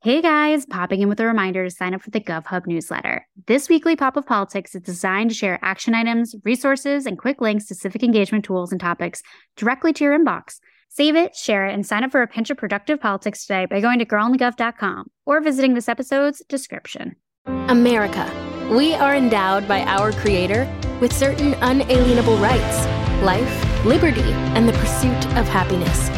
[0.00, 3.26] Hey guys, popping in with a reminder to sign up for the GovHub newsletter.
[3.48, 7.66] This weekly pop of politics is designed to share action items, resources, and quick links
[7.66, 9.22] to civic engagement tools and topics
[9.56, 10.60] directly to your inbox.
[10.88, 13.80] Save it, share it, and sign up for a pinch of productive politics today by
[13.80, 17.16] going to girlandthegov.com or visiting this episode's description.
[17.46, 18.30] America.
[18.70, 22.86] We are endowed by our Creator with certain unalienable rights
[23.24, 26.17] life, liberty, and the pursuit of happiness.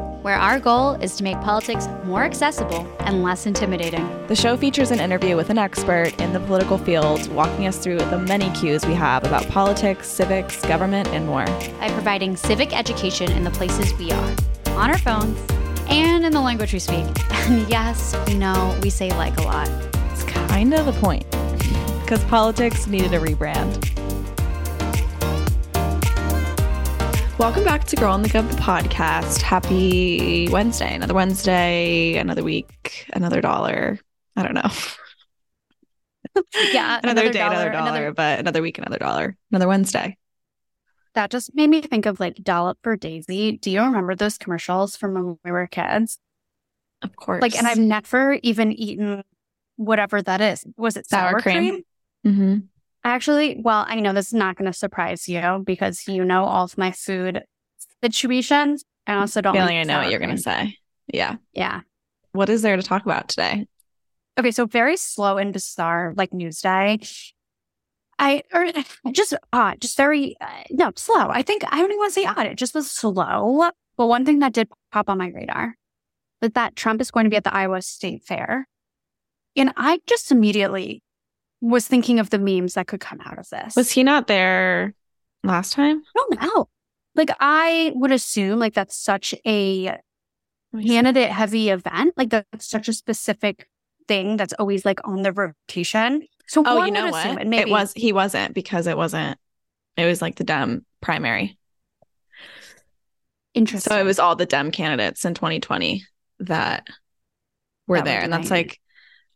[0.21, 4.07] Where our goal is to make politics more accessible and less intimidating.
[4.27, 7.97] The show features an interview with an expert in the political field, walking us through
[7.97, 11.45] the many cues we have about politics, civics, government, and more.
[11.79, 14.35] By providing civic education in the places we are,
[14.67, 15.39] on our phones,
[15.87, 17.05] and in the language we speak.
[17.31, 19.67] And yes, we know we say like a lot.
[20.11, 21.25] It's kind of the point,
[22.03, 24.00] because politics needed a rebrand.
[27.41, 29.41] Welcome back to Girl and the Gov, the podcast.
[29.41, 30.93] Happy Wednesday.
[30.93, 33.97] Another Wednesday, another week, another dollar.
[34.35, 34.69] I don't know.
[36.71, 40.17] Yeah, another, another day, dollar, another dollar, another- but another week, another dollar, another Wednesday.
[41.15, 43.57] That just made me think of like Dollop for Daisy.
[43.57, 46.19] Do you remember those commercials from when we were kids?
[47.01, 47.41] Of course.
[47.41, 49.23] Like, and I've never even eaten
[49.75, 50.63] whatever that is.
[50.77, 51.83] Was it sour, Sour cream?
[52.23, 52.35] cream?
[52.35, 52.57] hmm
[53.03, 56.65] Actually, well, I know this is not going to surprise you because you know all
[56.65, 57.43] of my food
[58.03, 58.83] situations.
[59.07, 60.77] I also don't feeling like I know what you're going to say.
[61.07, 61.37] Yeah.
[61.53, 61.81] Yeah.
[62.33, 63.65] What is there to talk about today?
[64.39, 66.99] Okay, so very slow and bizarre, like news day.
[68.19, 68.67] I or
[69.11, 71.27] just odd, just very uh, no slow.
[71.29, 72.45] I think I don't even want to say odd.
[72.45, 73.69] It just was slow.
[73.97, 75.75] But one thing that did pop on my radar
[76.41, 78.67] was that Trump is going to be at the Iowa State Fair,
[79.55, 81.03] and I just immediately
[81.61, 83.75] was thinking of the memes that could come out of this.
[83.75, 84.93] Was he not there
[85.43, 86.01] last time?
[86.01, 86.69] I don't know.
[87.15, 89.97] Like I would assume like that's such a
[90.73, 92.13] candidate heavy event.
[92.17, 93.67] Like that's such a specific
[94.07, 96.27] thing that's always like on the rotation.
[96.47, 97.25] So Oh, one you know what?
[97.25, 99.37] and maybe It was he wasn't because it wasn't.
[99.97, 101.57] It was like the Dem primary.
[103.53, 103.91] interesting.
[103.91, 106.03] So it was all the Dem candidates in 2020
[106.39, 106.87] that
[107.87, 108.53] were That there, and that's it.
[108.53, 108.79] like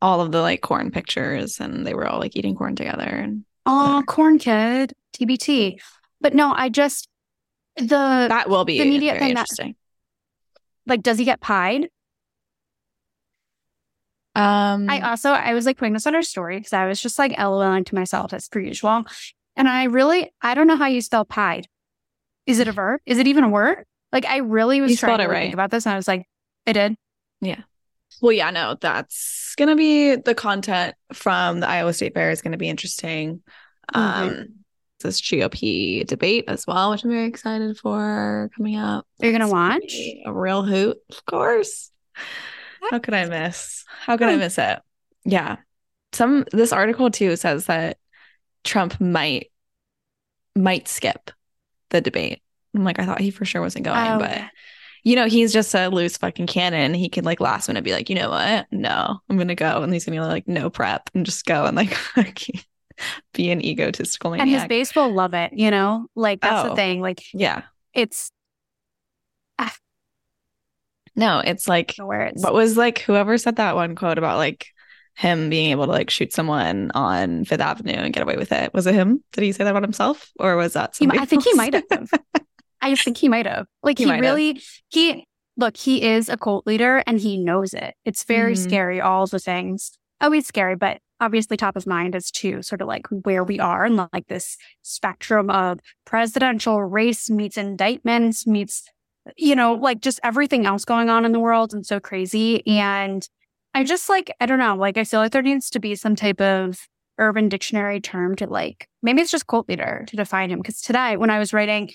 [0.01, 3.03] all of the like corn pictures, and they were all like eating corn together.
[3.03, 5.79] And oh corn kid TBT.
[6.21, 7.07] But no, I just
[7.77, 9.75] the that will be the media thing that- interesting.
[10.85, 11.89] like does he get pied?
[14.35, 17.17] um, I also I was like putting this on our story because I was just
[17.17, 19.05] like LOLing to myself as per usual.
[19.55, 21.67] And I really I don't know how you spell pied.
[22.45, 22.99] Is it a verb?
[23.05, 23.85] Is it even a word?
[24.11, 25.43] Like I really was trying to right.
[25.43, 26.27] think about this and I was like,
[26.65, 26.95] it did.
[28.21, 32.57] Well, yeah, no, that's gonna be the content from the Iowa State Fair is gonna
[32.57, 33.41] be interesting.
[33.93, 34.47] Um, Mhm.
[35.01, 39.05] this GOP debate as well, which I'm very excited for coming up.
[39.19, 39.93] You gonna gonna watch?
[40.25, 40.97] a real hoot?
[41.09, 41.91] Of course.
[42.91, 43.83] How could I miss?
[43.87, 44.79] How could I miss it?
[45.23, 45.57] Yeah.
[46.13, 47.97] Some this article too says that
[48.63, 49.51] Trump might
[50.55, 51.31] might skip
[51.89, 52.41] the debate.
[52.73, 54.41] I'm like, I thought he for sure wasn't going, Oh, but
[55.05, 56.95] you know, he's just a loose fucking cannon.
[56.95, 58.65] He could like last minute be like, you know what?
[58.71, 59.83] No, I'm gonna go.
[59.83, 61.95] And he's gonna be like, no prep and just go and like
[63.33, 66.07] be an egotistical and his base will love it, you know?
[66.15, 66.69] Like that's Oh.
[66.71, 67.01] the thing.
[67.01, 67.61] Like yeah.
[67.93, 68.31] it's
[69.59, 69.75] ah.
[71.15, 74.67] No, it's like what was like whoever said that one quote about like
[75.13, 78.73] him being able to like shoot someone on Fifth Avenue and get away with it.
[78.73, 79.23] Was it him?
[79.33, 80.31] Did he say that about himself?
[80.39, 82.09] Or was that He I think he might have.
[82.91, 83.67] I think he might have.
[83.83, 85.25] Like He he, really he
[85.57, 87.95] look, he is a cult leader and he knows it.
[88.05, 88.57] It's very Mhm.
[88.57, 89.97] scary, all the things.
[90.21, 93.85] Always scary, but obviously top of mind is to sort of like where we are
[93.85, 98.83] and like this spectrum of presidential race meets indictments meets
[99.37, 102.65] you know, like just everything else going on in the world and so crazy.
[102.67, 103.27] And
[103.73, 106.15] I just like, I don't know, like I feel like there needs to be some
[106.15, 106.77] type of
[107.17, 110.61] urban dictionary term to like, maybe it's just cult leader to define him.
[110.61, 111.89] Cause today when I was writing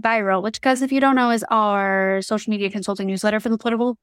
[0.00, 3.58] viral, which guys, if you don't know, is our social media consulting newsletter for the
[3.58, 3.96] political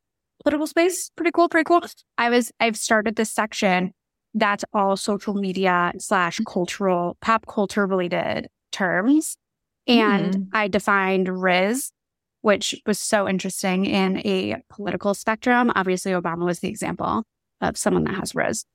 [0.43, 1.11] political space.
[1.15, 1.81] Pretty cool, pretty cool.
[2.17, 3.93] I was I've started this section
[4.33, 6.51] that's all social media slash mm-hmm.
[6.51, 9.37] cultural pop culture related terms.
[9.87, 10.47] And mm.
[10.53, 11.91] I defined Riz,
[12.41, 15.71] which was so interesting in a political spectrum.
[15.75, 17.23] Obviously, Obama was the example
[17.61, 18.65] of someone that has Riz.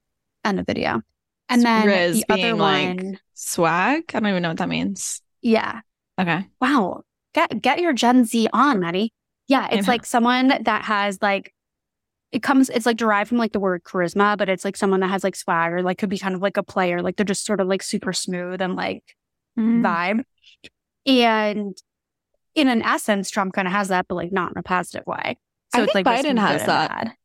[0.45, 1.03] End of video.
[1.49, 4.05] And then Riz the other being, like- one, Swag?
[4.15, 5.21] I don't even know what that means.
[5.43, 5.81] yeah.
[6.19, 6.47] Okay.
[6.61, 7.03] Wow.
[7.35, 9.13] Get get your Gen Z on, Maddie.
[9.49, 11.53] Yeah, it's like someone that has like
[12.31, 15.09] it comes it's like derived from like the word charisma, but it's like someone that
[15.09, 17.03] has like swagger, like could be kind of like a player.
[17.03, 19.17] Like they're just sort of like super smooth and like
[19.59, 19.83] Mm.
[19.83, 20.25] vibe.
[21.05, 21.77] And
[22.55, 25.37] in an essence, Trump kind of has that, but like not in a positive way.
[25.75, 27.17] So I it's think like Biden has that.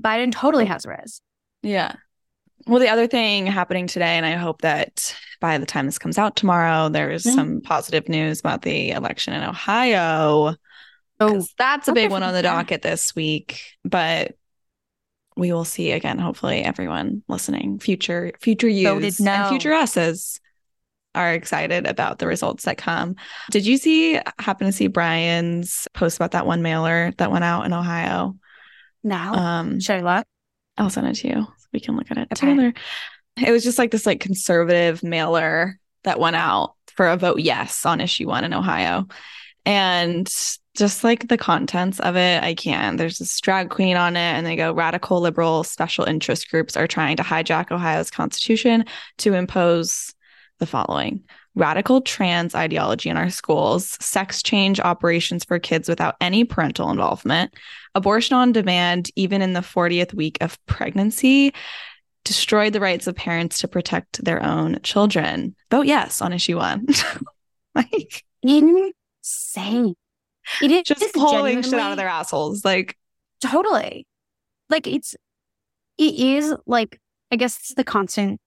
[0.00, 1.20] Biden totally has Riz.
[1.62, 1.94] Yeah.
[2.66, 6.18] Well, the other thing happening today, and I hope that by the time this comes
[6.18, 10.56] out tomorrow, there's some positive news about the election in Ohio.
[11.20, 13.62] Oh, that's a big one on the docket this week.
[13.84, 14.36] But
[15.36, 16.18] we will see again.
[16.18, 18.68] Hopefully, everyone listening, future future
[19.20, 19.32] no.
[19.32, 20.40] and future us's
[21.14, 23.16] are excited about the results that come.
[23.50, 27.64] Did you see happen to see Brian's post about that one mailer that went out
[27.64, 28.36] in Ohio?
[29.02, 30.26] now Um, should I look?
[30.76, 32.46] I'll send it to you we can look at it Okay.
[32.50, 32.74] together.
[33.46, 37.84] It was just like this like conservative mailer that went out for a vote yes
[37.84, 39.06] on issue one in Ohio.
[39.66, 40.26] And
[40.76, 42.98] just like the contents of it, I can't.
[42.98, 46.86] There's this drag queen on it, and they go radical liberal special interest groups are
[46.86, 48.84] trying to hijack Ohio's constitution
[49.18, 50.14] to impose
[50.58, 51.24] the following
[51.56, 57.52] radical trans ideology in our schools, sex change operations for kids without any parental involvement,
[57.94, 61.52] abortion on demand, even in the 40th week of pregnancy,
[62.24, 65.56] destroyed the rights of parents to protect their own children.
[65.70, 66.86] Vote yes on issue one.
[67.74, 69.94] like, Insane.
[70.62, 72.64] It is just pulling shit out of their assholes.
[72.64, 72.96] Like,
[73.40, 74.06] Totally.
[74.68, 75.14] Like it's
[75.98, 77.00] it is like
[77.30, 78.40] I guess it's the constant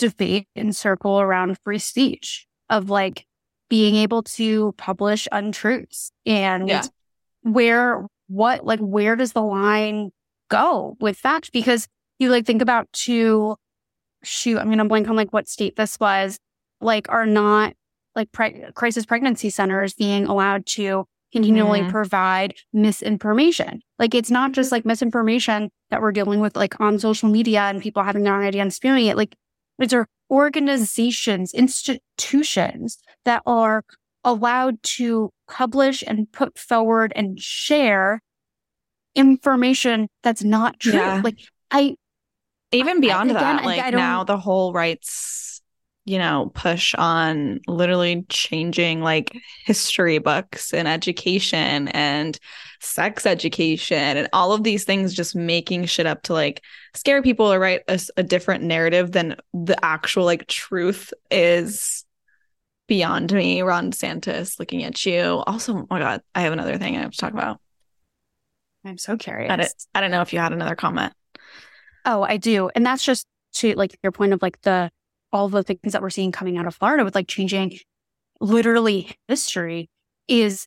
[0.00, 3.26] debate and circle around free speech of like
[3.68, 6.82] being able to publish untruths and Yeah.
[7.42, 10.10] where what like where does the line
[10.48, 11.86] go with fact because
[12.18, 13.56] you like think about to
[14.24, 16.38] shoot I'm gonna blank on like what state this was
[16.80, 17.74] like are not
[18.16, 21.90] like pre- crisis pregnancy centers being allowed to continually Mhm.
[21.90, 23.80] provide misinformation.
[24.00, 27.80] Like it's not just like misinformation that we're dealing with like on social media and
[27.80, 29.16] people having their own idea and spewing it.
[29.16, 29.36] Like
[29.80, 33.82] these are organizations, institutions that are
[34.22, 38.20] allowed to publish and put forward and share
[39.14, 40.92] information that's not true.
[40.92, 41.20] Yeah.
[41.24, 41.38] Like
[41.70, 41.96] I
[42.72, 45.49] even I- beyond again, that, like I don't- now the whole rights,
[46.10, 52.36] you know, push on literally changing like history books and education and
[52.80, 56.64] sex education and all of these things, just making shit up to like
[56.94, 57.82] scare people or write
[58.16, 62.04] a different narrative than the actual like truth is
[62.88, 63.62] beyond me.
[63.62, 65.44] Ron DeSantis looking at you.
[65.46, 67.60] Also, oh my God, I have another thing I have to talk about.
[68.84, 69.52] I'm so curious.
[69.52, 71.12] I don't, I don't know if you had another comment.
[72.04, 72.68] Oh, I do.
[72.74, 74.90] And that's just to like your point of like the
[75.32, 77.78] all the things that we're seeing coming out of Florida with like changing
[78.40, 79.88] literally history
[80.28, 80.66] is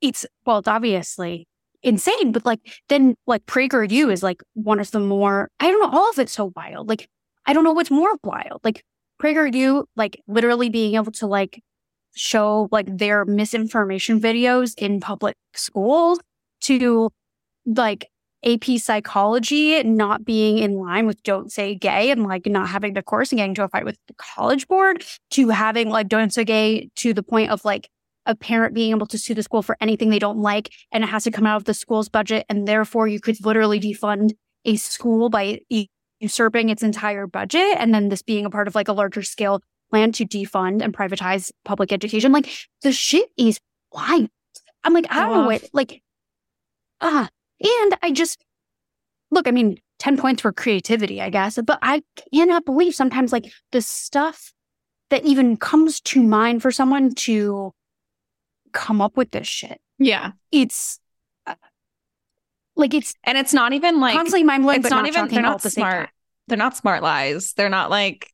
[0.00, 1.46] it's well, it's obviously
[1.82, 5.98] insane, but like then like PragerU is like one of the more I don't know,
[5.98, 6.88] all of it's so wild.
[6.88, 7.08] Like
[7.46, 8.60] I don't know what's more wild.
[8.64, 8.82] Like
[9.20, 11.62] PragerU, like literally being able to like
[12.14, 16.18] show like their misinformation videos in public schools
[16.62, 17.10] to
[17.66, 18.08] like
[18.44, 23.02] AP psychology not being in line with don't say gay and like not having the
[23.02, 26.44] course and getting to a fight with the college board to having like don't say
[26.44, 27.88] gay to the point of like
[28.26, 31.08] a parent being able to sue the school for anything they don't like and it
[31.08, 34.32] has to come out of the school's budget and therefore you could literally defund
[34.64, 35.60] a school by
[36.20, 39.60] usurping its entire budget and then this being a part of like a larger scale
[39.90, 42.32] plan to defund and privatize public education.
[42.32, 42.48] Like
[42.82, 43.60] the shit is
[43.92, 44.28] wild.
[44.84, 46.00] I'm like i don't know what like
[47.00, 47.28] ah
[47.60, 48.44] and I just
[49.30, 53.50] look, I mean, 10 points for creativity, I guess, but I cannot believe sometimes like
[53.72, 54.52] the stuff
[55.10, 57.72] that even comes to mind for someone to
[58.72, 59.80] come up with this shit.
[59.98, 60.32] Yeah.
[60.52, 61.00] It's
[61.46, 61.54] uh,
[62.74, 65.28] like it's And it's not even like constantly mind blowing, it's but not, not, even
[65.28, 66.10] they're not the smart.
[66.48, 67.54] They're not smart lies.
[67.54, 68.30] They're not like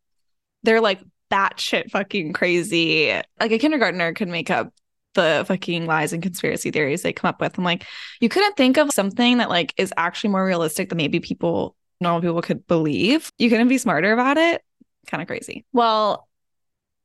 [0.64, 1.00] they're like
[1.30, 3.12] batshit fucking crazy.
[3.40, 4.72] Like a kindergartner could make up
[5.14, 7.58] the fucking lies and conspiracy theories they come up with.
[7.58, 7.86] I'm like,
[8.20, 12.20] you couldn't think of something that like is actually more realistic that maybe people normal
[12.20, 13.30] people could believe.
[13.38, 14.62] You couldn't be smarter about it.
[15.06, 15.64] Kind of crazy.
[15.72, 16.28] Well,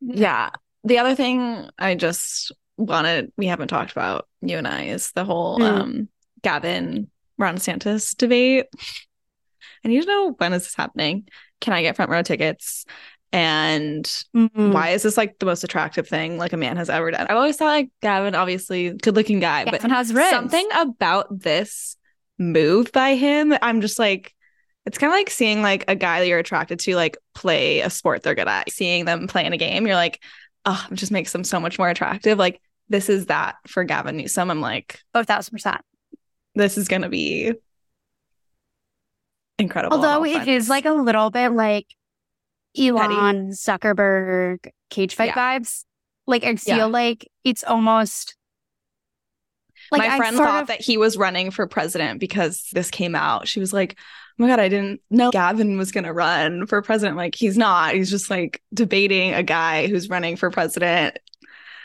[0.02, 0.50] yeah.
[0.84, 5.26] The other thing I just wanted we haven't talked about, you and I, is the
[5.26, 5.82] whole Mm.
[5.82, 6.10] um
[6.44, 8.68] Gavin Ron DeSantis debate.
[9.84, 11.28] I need to know when is this happening?
[11.62, 12.86] Can I get front row tickets?
[13.34, 14.06] And
[14.36, 14.72] Mm.
[14.72, 17.28] why is this like the most attractive thing like a man has ever done?
[17.30, 21.98] I've always thought like Gavin, obviously good looking guy, Gavin but has something about this
[22.38, 24.34] move by him, I'm just like,
[24.86, 27.90] it's kind of like seeing like a guy that you're attracted to like play a
[27.90, 28.72] sport they're good at.
[28.72, 30.22] Seeing them play in a game, you're like,
[30.66, 32.38] oh, it just makes them so much more attractive.
[32.38, 34.50] Like this is that for Gavin Newsom.
[34.50, 35.82] I'm like, oh, thousand percent.
[36.56, 37.54] This is gonna be
[39.60, 39.96] incredible.
[39.98, 41.88] Although it is like a little bit like
[42.78, 45.60] Elon Zuckerberg cage fight yeah.
[45.60, 45.84] vibes.
[46.26, 46.86] Like I feel yeah.
[46.86, 48.36] like it's almost
[49.92, 50.68] like my friend thought of...
[50.68, 53.48] that he was running for president because this came out.
[53.48, 56.82] She was like, "Oh my god, I didn't know Gavin was going to run for
[56.82, 57.94] president." like he's not.
[57.94, 61.18] He's just like debating a guy who's running for president.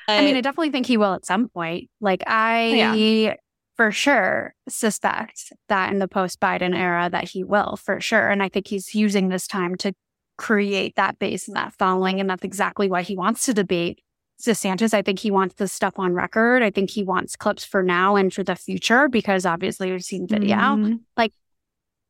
[0.07, 0.15] But...
[0.15, 1.89] I mean, I definitely think he will at some point.
[2.01, 3.35] Like I yeah.
[3.77, 8.43] for sure suspect that in the post Biden era that he will for sure, and
[8.43, 9.95] I think he's using this time to
[10.39, 14.01] create that base and that following, and that's exactly why he wants to debate
[14.43, 16.63] DeSantis, I think he wants this stuff on record.
[16.63, 20.27] I think he wants clips for now and for the future because obviously we've seen
[20.27, 20.57] video.
[20.57, 20.95] Mm-hmm.
[21.17, 21.33] Like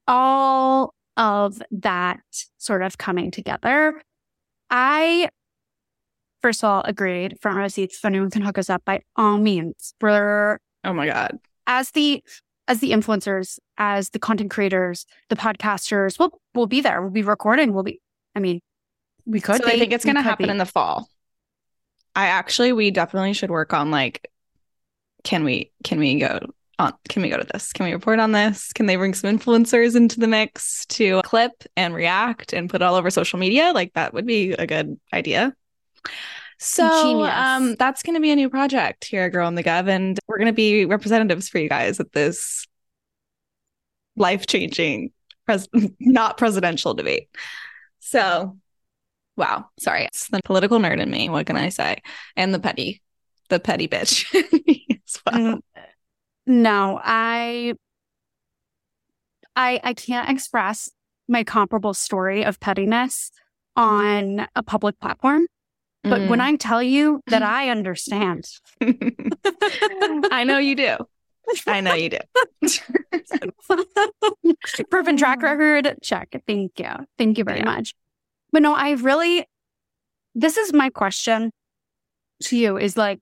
[0.07, 2.21] all of that
[2.59, 4.01] sort of coming together.
[4.71, 5.29] I,
[6.41, 7.97] first of all, agreed front row seats.
[7.97, 12.25] If anyone can hook us up by all means, we're oh my god, as the
[12.67, 17.03] as the influencers, as the content creators, the podcasters, we'll we'll be there.
[17.03, 17.75] We'll be recording.
[17.75, 18.01] We'll be.
[18.35, 18.61] I mean,
[19.27, 19.57] we could.
[19.57, 20.51] So be, I think it's going to happen be.
[20.51, 21.09] in the fall.
[22.15, 24.29] I actually we definitely should work on like
[25.25, 26.41] can we can we go
[26.79, 27.73] on can we go to this?
[27.73, 28.73] Can we report on this?
[28.73, 32.85] Can they bring some influencers into the mix to clip and react and put it
[32.85, 33.73] all over social media?
[33.75, 35.55] Like that would be a good idea.
[36.59, 40.19] So um that's gonna be a new project here at Girl and the Gov, and
[40.29, 42.67] we're gonna be representatives for you guys at this
[44.17, 45.11] life-changing
[45.47, 45.69] pres-
[46.01, 47.29] not presidential debate.
[48.05, 48.59] So
[49.37, 49.67] Wow.
[49.81, 50.05] Sorry.
[50.05, 51.29] It's the political nerd in me.
[51.29, 52.03] What can I say?
[52.37, 53.03] And the petty,
[53.49, 54.27] the petty bitch
[55.07, 55.61] as well.
[56.47, 57.75] No, I,
[59.57, 60.91] I, I can't express
[61.29, 63.31] my comparable story of pettiness
[63.75, 65.47] on a public platform.
[66.05, 66.29] But mm.
[66.29, 68.45] when I tell you that I understand,
[68.83, 70.97] I know you do.
[71.67, 72.19] I know you do.
[74.91, 75.61] Proven track mm-hmm.
[75.61, 75.99] record.
[76.03, 76.43] Check.
[76.47, 76.91] Thank you.
[77.19, 77.65] Thank you very yeah.
[77.65, 77.95] much.
[78.53, 79.47] But no, I really,
[80.35, 81.51] this is my question
[82.45, 83.21] to you is like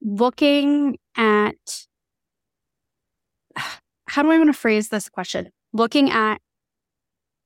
[0.00, 1.86] looking at,
[4.06, 5.50] how do I want to phrase this question?
[5.72, 6.38] Looking at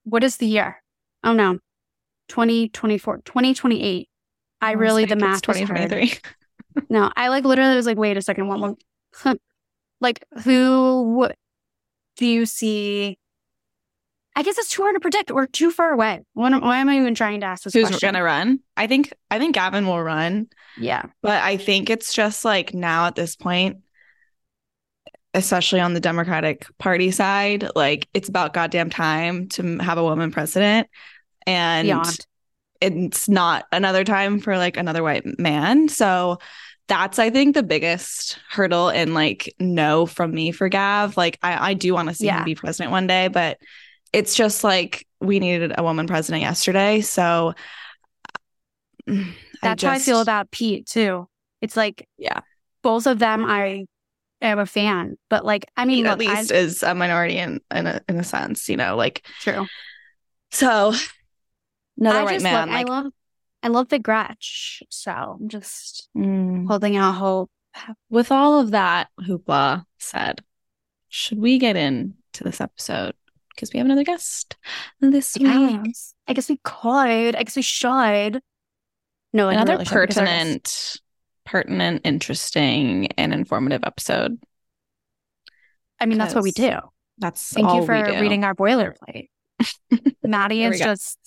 [0.05, 0.83] what is the year?
[1.25, 1.59] Oh no,
[2.29, 4.09] 2024, 2028.
[4.61, 6.19] I, I really, the math 2023.
[6.89, 8.77] no, I like literally was like, wait a second, one more.
[10.01, 11.29] Like who
[12.17, 13.19] do you see
[14.39, 16.21] I guess it's too hard to predict or too far away.
[16.35, 18.13] Why, why am I even trying to ask this Who's question?
[18.13, 18.61] gonna run?
[18.77, 20.49] I think I think Gavin will run.
[20.79, 21.05] Yeah.
[21.23, 23.79] But I think it's just like now at this point,
[25.33, 30.31] especially on the Democratic Party side, like it's about goddamn time to have a woman
[30.31, 30.89] president.
[31.47, 32.27] And Beyond.
[32.83, 35.89] it's not another time for like another white man.
[35.89, 36.41] So
[36.89, 41.17] that's I think the biggest hurdle and like no from me for Gav.
[41.17, 42.39] Like I, I do want to see yeah.
[42.39, 43.59] him be president one day, but
[44.13, 47.01] it's just like we needed a woman president yesterday.
[47.01, 47.55] So
[49.07, 49.25] that's
[49.63, 51.29] I just, how I feel about Pete too.
[51.61, 52.41] It's like, yeah,
[52.83, 53.87] both of them I
[54.41, 57.61] am a fan, but like, I mean, look, at least I, is a minority in
[57.75, 59.67] in a, in a sense, you know, like true.
[60.53, 60.95] So
[61.99, 62.69] another I white man.
[62.69, 63.13] like, I love,
[63.67, 64.83] I love the Gretch.
[64.91, 66.67] So I'm just mm.
[66.69, 67.51] holding out hope.
[68.09, 70.41] With all of that hoopla said,
[71.09, 73.15] should we get into this episode?
[73.57, 74.57] because we have another guest
[75.01, 75.83] this yes.
[75.85, 75.97] week.
[76.29, 77.35] I guess we could.
[77.35, 78.41] I guess we should.
[79.33, 81.01] No, another really pertinent,
[81.45, 84.39] pertinent, interesting, and informative episode.
[85.99, 86.79] I mean, that's what we do.
[87.19, 89.29] That's thank you for reading our boilerplate.
[90.23, 91.19] Maddie is just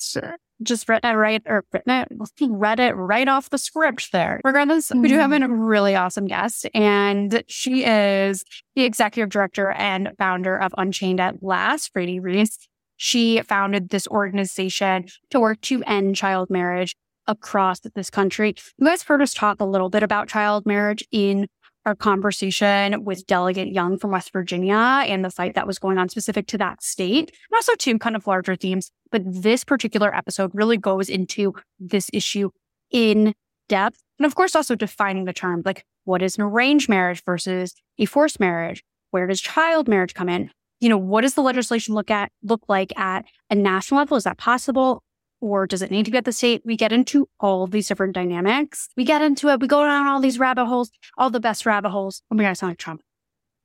[0.62, 2.08] just read it right or written it,
[2.42, 4.42] read it right off the script there.
[4.44, 5.02] Regardless, mm.
[5.02, 8.44] we do have a really awesome guest, and she is
[8.76, 12.58] the executive director and founder of Unchained at Last, Fraidy Reiss.
[12.98, 16.96] She founded this organization to work to end child marriage
[17.28, 18.56] across this country.
[18.78, 21.48] You guys heard us talk a little bit about child marriage in
[21.86, 26.10] our conversation with Delegate Young from West Virginia and the fight that was going on
[26.10, 28.92] specific to that state, and also two kind of larger themes.
[29.12, 32.50] But this particular episode really goes into this issue
[32.92, 33.34] in
[33.68, 34.02] depth.
[34.18, 38.06] And of course, also defining the term like what is an arranged marriage versus a
[38.06, 38.84] forced marriage?
[39.12, 40.52] Where does child marriage come in?
[40.80, 44.18] You know, what does the legislation look at look like at a national level?
[44.18, 45.04] Is that possible?
[45.42, 46.62] Or does it need to be at the state?
[46.66, 48.90] We get into all these different dynamics.
[48.98, 49.62] We get into it.
[49.62, 52.22] We go down all these rabbit holes, all the best rabbit holes.
[52.30, 53.02] Oh my God, I sound like Trump.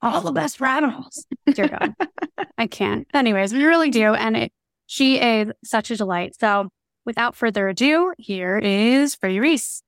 [0.01, 1.27] All the best rabbit holes.
[1.53, 1.95] Dear God,
[2.59, 3.07] I can't.
[3.15, 4.15] Anyways, we really do.
[4.15, 4.53] And it,
[4.87, 6.37] she is such a delight.
[6.39, 6.69] So
[7.05, 9.83] without further ado, here is Fraidy Reiss.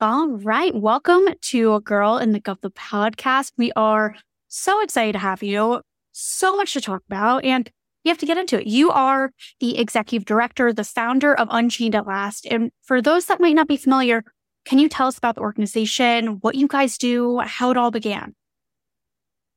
[0.00, 0.74] All right.
[0.74, 3.52] Welcome to a Girl and the Gov the podcast.
[3.56, 4.16] We are
[4.48, 5.80] so excited to have you.
[6.10, 7.44] So much to talk about.
[7.44, 7.70] And
[8.04, 8.66] you have to get into it.
[8.66, 12.46] You are the executive director, the founder of Unchained at Last.
[12.46, 14.24] And for those that might not be familiar,
[14.64, 18.34] can you tell us about the organization, what you guys do, how it all began?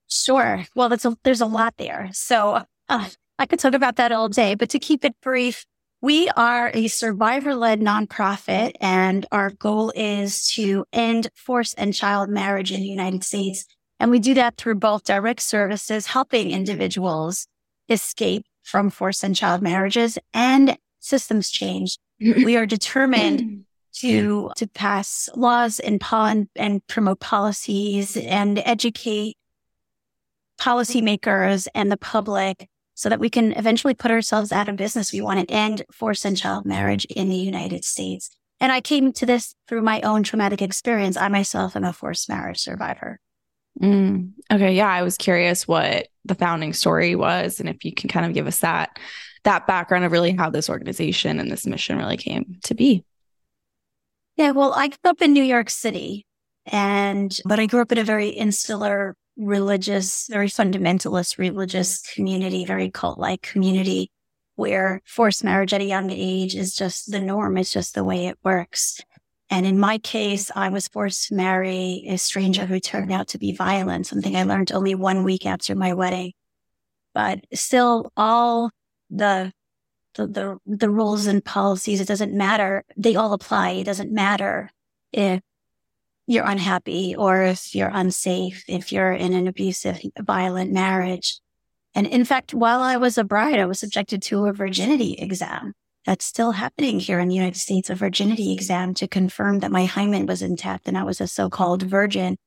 [0.07, 0.65] Sure.
[0.75, 2.09] Well, a, there's a lot there.
[2.13, 3.09] So uh,
[3.39, 5.65] I could talk about that all day, but to keep it brief,
[6.01, 12.29] we are a survivor led nonprofit, and our goal is to end forced and child
[12.29, 13.65] marriage in the United States.
[13.99, 17.47] And we do that through both direct services, helping individuals
[17.89, 21.97] escape from forced and child marriages and systems change.
[22.19, 29.37] we are determined to, to pass laws and, and, and promote policies and educate
[30.59, 35.11] policymakers and the public so that we can eventually put ourselves out of business.
[35.11, 38.35] We want to end forced and child marriage in the United States.
[38.59, 41.17] And I came to this through my own traumatic experience.
[41.17, 43.19] I myself am a forced marriage survivor.
[43.81, 48.09] Mm, okay, yeah, I was curious what the founding story was, and if you can
[48.09, 48.97] kind of give us that
[49.43, 53.03] that background of really how this organization and this mission really came to be.
[54.37, 56.25] Yeah, well, I grew up in New York City,
[56.65, 62.89] and but I grew up in a very insular religious, very fundamentalist religious community, very
[62.89, 64.11] cult like community
[64.55, 67.57] where forced marriage at a young age is just the norm.
[67.57, 69.01] It's just the way it works.
[69.49, 73.37] And in my case, I was forced to marry a stranger who turned out to
[73.37, 76.33] be violent, something I learned only one week after my wedding.
[77.13, 78.71] But still, all
[79.09, 79.53] the
[80.15, 82.83] the, the, the rules and policies, it doesn't matter.
[82.97, 83.71] They all apply.
[83.71, 84.71] It doesn't matter
[85.11, 85.41] if
[86.27, 91.39] you're unhappy or if you're unsafe, if you're in an abusive, violent marriage.
[91.93, 95.73] And in fact, while I was a bride, I was subjected to a virginity exam.
[96.05, 99.85] That's still happening here in the United States, a virginity exam to confirm that my
[99.85, 102.37] hymen was intact and I was a so-called virgin.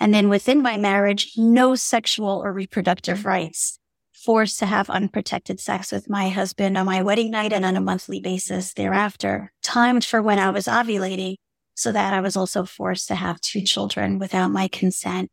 [0.00, 3.24] And then within my marriage, no sexual or reproductive mm.
[3.26, 3.78] rights,
[4.12, 7.80] forced to have unprotected sex with my husband on my wedding night and on a
[7.80, 11.36] monthly basis thereafter, timed for when I was ovulating
[11.74, 15.30] so that I was also forced to have two children without my consent.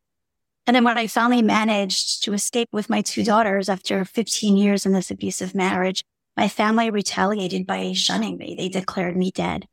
[0.66, 4.84] And then when I finally managed to escape with my two daughters after 15 years
[4.84, 6.04] in this abusive marriage,
[6.36, 8.54] my family retaliated by shunning me.
[8.56, 9.66] They declared me dead.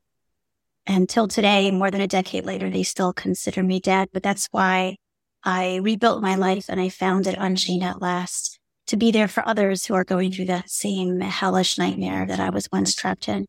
[0.86, 4.10] Until today, more than a decade later, they still consider me dead.
[4.13, 4.98] But that's why
[5.43, 9.48] I rebuilt my life and I found founded Unchained at Last to be there for
[9.48, 13.46] others who are going through that same hellish nightmare that I was once trapped in.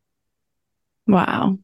[1.07, 1.59] Wow.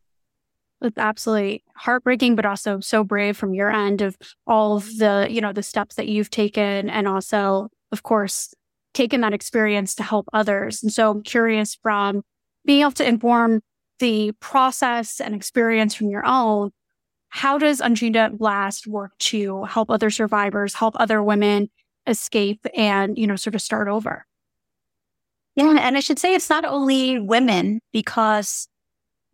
[0.80, 5.40] It's absolutely heartbreaking, but also so brave from your end of all of the, you
[5.40, 8.54] know, the steps that you've taken and also, of course,
[8.94, 10.82] taken that experience to help others.
[10.82, 12.22] And so I'm curious from
[12.64, 13.60] being able to inform
[13.98, 16.70] the process and experience from your own,
[17.28, 21.68] how does Unchained at Last work to help other survivors, help other women
[22.06, 24.24] escape and, you know, sort of start over?
[25.56, 25.76] Yeah.
[25.78, 28.68] And I should say it's not only women because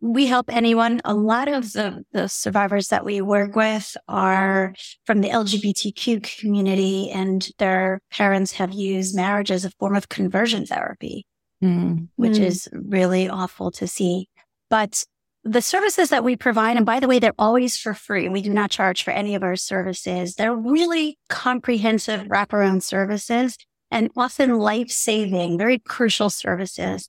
[0.01, 0.99] we help anyone.
[1.05, 4.73] A lot of the, the survivors that we work with are
[5.05, 10.65] from the LGBTQ community and their parents have used marriage as a form of conversion
[10.65, 11.27] therapy,
[11.63, 12.07] mm.
[12.15, 12.43] which mm.
[12.43, 14.27] is really awful to see.
[14.71, 15.05] But
[15.43, 18.27] the services that we provide, and by the way, they're always for free.
[18.27, 20.33] We do not charge for any of our services.
[20.33, 23.55] They're really comprehensive wraparound services
[23.91, 27.07] and often life saving, very crucial services.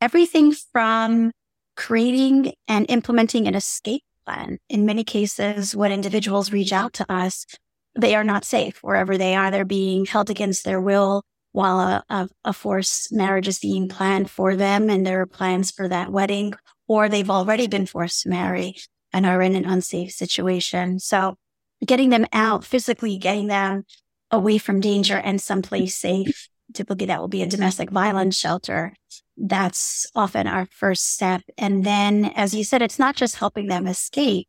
[0.00, 1.32] Everything from
[1.76, 4.58] creating and implementing an escape plan.
[4.68, 7.46] In many cases, when individuals reach out to us,
[7.98, 9.50] they are not safe wherever they are.
[9.50, 14.30] They're being held against their will while a, a, a forced marriage is being planned
[14.30, 16.52] for them and there are plans for that wedding,
[16.86, 18.76] or they've already been forced to marry
[19.12, 21.00] and are in an unsafe situation.
[21.00, 21.36] So
[21.84, 23.84] getting them out physically, getting them
[24.30, 26.48] away from danger and someplace safe.
[26.72, 28.94] Typically that will be a domestic violence shelter
[29.40, 31.42] that's often our first step.
[31.56, 34.46] And then, as you said, it's not just helping them escape.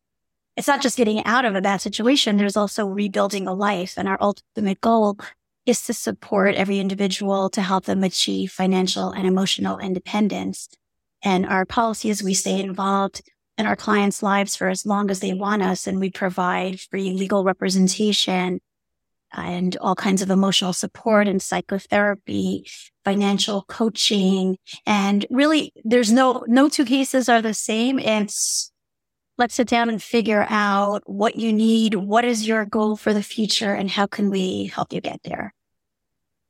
[0.58, 2.38] It's not just getting out of a bad situation.
[2.38, 3.94] There's also rebuilding a life.
[3.98, 5.18] And our ultimate goal
[5.66, 10.68] is to support every individual to help them achieve financial and emotional independence.
[11.24, 13.22] And our policy is we stay involved
[13.58, 15.88] in our clients' lives for as long as they want us.
[15.88, 18.60] And we provide free legal representation
[19.34, 22.66] and all kinds of emotional support and psychotherapy,
[23.04, 24.58] financial coaching.
[24.86, 28.00] And really there's no, no two cases are the same.
[28.00, 28.72] It's
[29.38, 31.96] let's sit down and figure out what you need.
[31.96, 35.54] What is your goal for the future and how can we help you get there?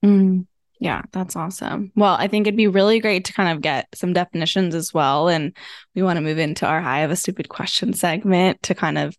[0.03, 0.47] Mm.
[0.81, 1.91] Yeah, that's awesome.
[1.95, 5.27] Well, I think it'd be really great to kind of get some definitions as well.
[5.27, 5.55] And
[5.93, 9.15] we want to move into our High of a Stupid Question segment to kind of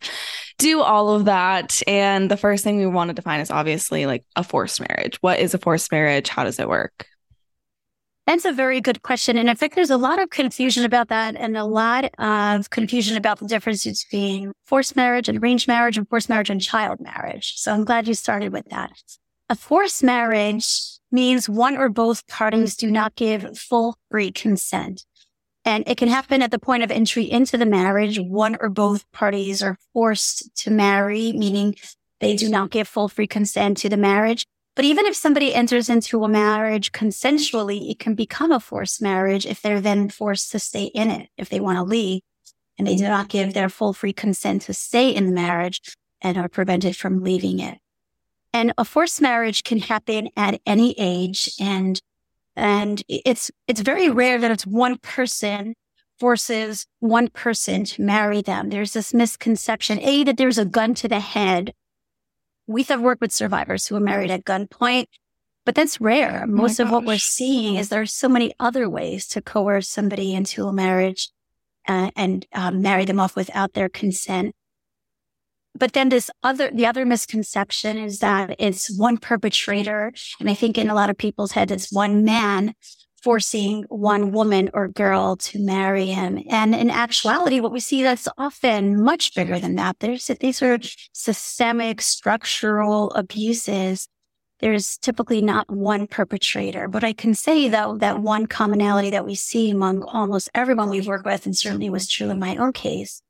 [0.58, 1.80] do all of that.
[1.86, 5.18] And the first thing we want to define is obviously like a forced marriage.
[5.20, 6.28] What is a forced marriage?
[6.28, 7.06] How does it work?
[8.26, 9.36] That's a very good question.
[9.36, 13.16] And in fact, there's a lot of confusion about that and a lot of confusion
[13.16, 17.54] about the difference between forced marriage and arranged marriage and forced marriage and child marriage.
[17.54, 18.90] So I'm glad you started with that.
[19.52, 25.04] A forced marriage means one or both parties do not give full free consent.
[25.62, 28.18] And it can happen at the point of entry into the marriage.
[28.18, 31.74] One or both parties are forced to marry, meaning
[32.18, 34.46] they do not give full free consent to the marriage.
[34.74, 39.44] But even if somebody enters into a marriage consensually, it can become a forced marriage
[39.44, 42.22] if they're then forced to stay in it, if they want to leave
[42.78, 46.38] and they do not give their full free consent to stay in the marriage and
[46.38, 47.81] are prevented from leaving it.
[48.52, 51.50] And a forced marriage can happen at any age.
[51.58, 52.00] And,
[52.54, 55.74] and it's, it's very rare that it's one person
[56.22, 58.68] forces one person to marry them.
[58.68, 61.72] There's this misconception, A, that there's a gun to the head.
[62.68, 65.06] We have worked with survivors who are married at gunpoint,
[65.66, 66.44] but that's rare.
[66.44, 69.88] Oh Most of what we're seeing is there are so many other ways to coerce
[69.88, 71.30] somebody into a marriage
[71.88, 74.54] uh, and um, marry them off without their consent.
[75.74, 80.12] But then this other, the other misconception is that it's one perpetrator.
[80.38, 82.74] And I think in a lot of people's heads, it's one man
[83.22, 86.42] forcing one woman or girl to marry him.
[86.50, 90.00] And in actuality, what we see that's often much bigger than that.
[90.00, 90.78] There's these are
[91.12, 94.08] systemic structural abuses.
[94.58, 99.34] There's typically not one perpetrator, but I can say though that one commonality that we
[99.34, 103.22] see among almost everyone we've worked with, and certainly was true in my own case,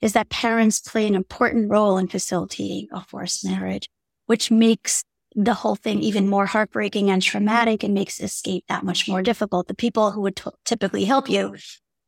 [0.00, 3.88] is that parents play an important role in facilitating a forced marriage,
[4.26, 5.04] which makes
[5.34, 9.68] the whole thing even more heartbreaking and traumatic and makes escape that much more difficult.
[9.68, 11.56] The people who would t- typically help you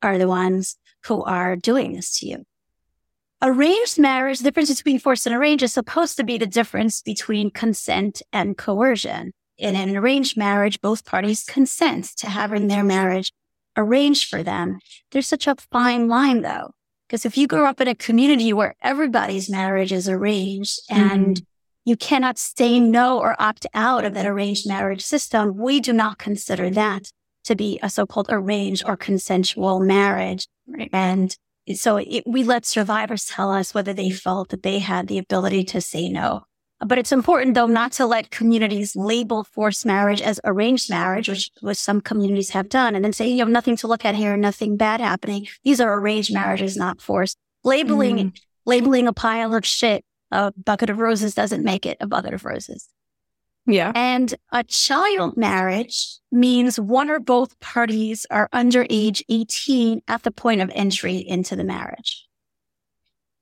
[0.02, 2.44] are the ones who are doing this to you.
[3.42, 7.50] Arranged marriage, the difference between forced and arranged is supposed to be the difference between
[7.50, 9.32] consent and coercion.
[9.58, 13.32] In an arranged marriage, both parties consent to having their marriage
[13.76, 14.80] arranged for them.
[15.12, 16.72] There's such a fine line though
[17.08, 21.46] because if you grow up in a community where everybody's marriage is arranged and mm.
[21.86, 26.18] you cannot say no or opt out of that arranged marriage system, we do not
[26.18, 27.10] consider that
[27.44, 30.46] to be a so-called arranged or consensual marriage.
[30.66, 30.90] Right.
[30.92, 31.34] And
[31.74, 35.64] so it, we let survivors tell us whether they felt that they had the ability
[35.64, 36.44] to say no.
[36.84, 41.50] But it's important though not to let communities label forced marriage as arranged marriage, which,
[41.60, 44.36] which some communities have done, and then say, you have nothing to look at here,
[44.36, 45.48] nothing bad happening.
[45.64, 47.36] These are arranged marriages, not forced.
[47.64, 48.40] Labeling, mm.
[48.64, 52.44] labeling a pile of shit, a bucket of roses doesn't make it a bucket of
[52.44, 52.88] roses.
[53.66, 53.92] Yeah.
[53.94, 60.30] And a child marriage means one or both parties are under age 18 at the
[60.30, 62.26] point of entry into the marriage.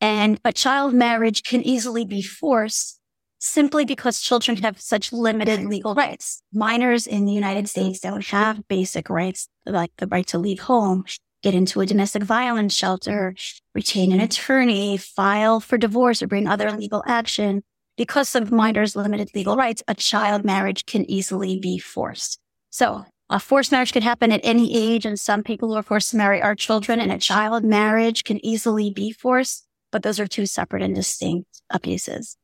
[0.01, 3.01] And a child marriage can easily be forced
[3.39, 6.43] simply because children have such limited legal rights.
[6.53, 11.05] Minors in the United States don't have basic rights like the right to leave home,
[11.43, 13.35] get into a domestic violence shelter,
[13.75, 17.63] retain an attorney, file for divorce or bring other legal action.
[17.97, 22.39] Because of minors' limited legal rights, a child marriage can easily be forced.
[22.71, 26.11] So a forced marriage can happen at any age, and some people who are forced
[26.11, 30.27] to marry are children, and a child marriage can easily be forced, but those are
[30.27, 32.37] two separate and distinct abuses.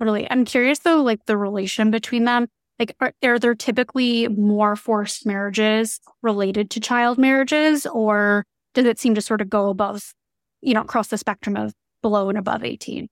[0.00, 0.26] Totally.
[0.30, 2.48] I'm curious though, like the relation between them.
[2.78, 8.98] Like, are, are there typically more forced marriages related to child marriages, or does it
[8.98, 10.12] seem to sort of go above,
[10.60, 13.08] you know, across the spectrum of below and above 18?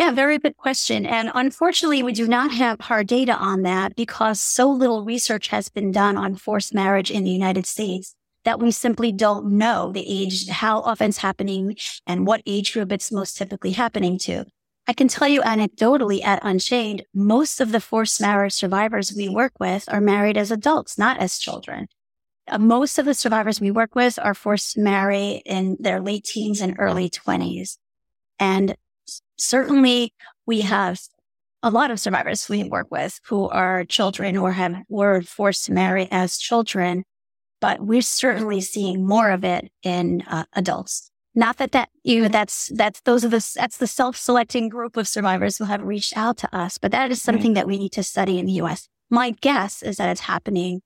[0.00, 1.06] Yeah, very good question.
[1.06, 5.68] And unfortunately, we do not have hard data on that because so little research has
[5.68, 10.04] been done on forced marriage in the United States that we simply don't know the
[10.08, 14.46] age, how often it's happening and what age group it's most typically happening to.
[14.86, 19.52] I can tell you anecdotally at Unchained, most of the forced marriage survivors we work
[19.60, 21.88] with are married as adults, not as children.
[22.48, 26.24] Uh, most of the survivors we work with are forced to marry in their late
[26.24, 27.76] teens and early 20s.
[28.38, 28.74] And
[29.36, 30.12] certainly
[30.46, 31.00] we have
[31.62, 35.72] a lot of survivors we work with who are children or have were forced to
[35.72, 37.04] marry as children,
[37.60, 41.09] but we're certainly seeing more of it in uh, adults.
[41.34, 45.06] Not that that you know, that's that's those are the that's the self-selecting group of
[45.06, 48.02] survivors who have reached out to us, but that is something that we need to
[48.02, 48.88] study in the U.S.
[49.10, 50.82] My guess is that it's happening,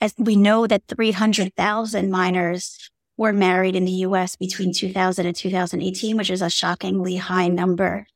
[0.00, 4.34] as we know that 300,000 minors were married in the U.S.
[4.34, 8.06] between 2000 and 2018, which is a shockingly high number,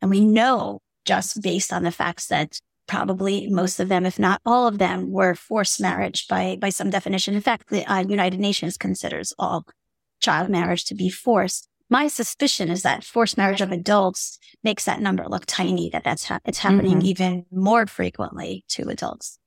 [0.00, 4.40] and we know just based on the facts that probably most of them, if not
[4.46, 7.34] all of them, were forced marriage by, by some definition.
[7.34, 9.66] In fact, the uh, United Nations considers all
[10.20, 11.68] child marriage to be forced.
[11.88, 16.24] My suspicion is that forced marriage of adults makes that number look tiny, that that's
[16.24, 17.06] ha- it's happening mm-hmm.
[17.06, 19.38] even more frequently to adults.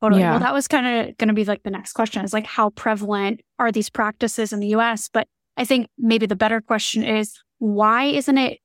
[0.00, 0.22] Totally.
[0.22, 0.32] Yeah.
[0.32, 2.70] Well, that was kind of going to be like the next question is like, how
[2.70, 5.08] prevalent are these practices in the US?
[5.12, 8.58] But I think maybe the better question is, why isn't it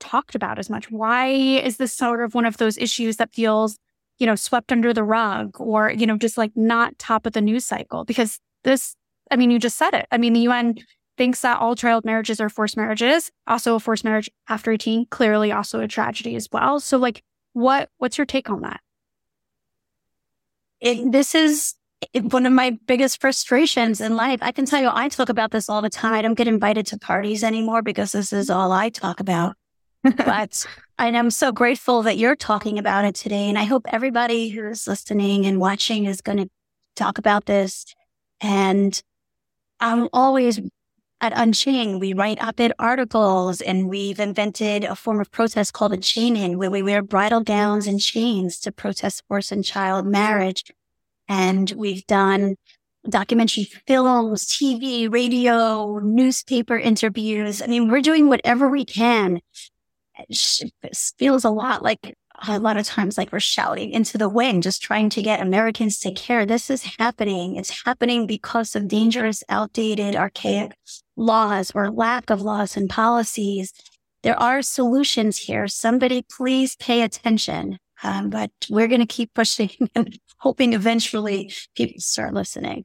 [0.00, 0.90] talked about as much?
[0.90, 3.78] Why is this sort of one of those issues that feels,
[4.18, 7.40] you know, swept under the rug or, you know, just like not top of the
[7.40, 8.04] news cycle?
[8.04, 8.96] Because this,
[9.30, 10.06] I mean, you just said it.
[10.10, 10.76] I mean, the UN
[11.16, 13.30] thinks that all child marriages are forced marriages.
[13.46, 16.80] Also, a forced marriage after 18, clearly also a tragedy as well.
[16.80, 18.80] So, like, what what's your take on that?
[20.80, 21.74] It, this is
[22.14, 24.38] one of my biggest frustrations in life.
[24.42, 26.14] I can tell you, I talk about this all the time.
[26.14, 29.56] I don't get invited to parties anymore because this is all I talk about.
[30.02, 30.66] but
[30.98, 33.48] and I am so grateful that you're talking about it today.
[33.48, 36.48] And I hope everybody who's listening and watching is going to
[36.96, 37.84] talk about this.
[38.40, 39.02] And
[39.80, 40.60] Um, I'm always
[41.22, 45.98] at Unchained, we write op-ed articles and we've invented a form of protest called a
[45.98, 50.64] chain-in where we wear bridal gowns and chains to protest forced and child marriage.
[51.28, 52.56] And we've done
[53.08, 57.60] documentary films, TV, radio, newspaper interviews.
[57.60, 59.40] I mean, we're doing whatever we can.
[60.28, 62.14] It feels a lot like
[62.48, 65.98] a lot of times like we're shouting into the wind, just trying to get Americans
[66.00, 66.46] to care.
[66.46, 67.56] This is happening.
[67.56, 70.72] It's happening because of dangerous, outdated, archaic
[71.16, 73.72] laws or lack of laws and policies.
[74.22, 75.68] There are solutions here.
[75.68, 77.78] Somebody please pay attention.
[78.02, 82.84] Um, but we're going to keep pushing and hoping eventually people start listening.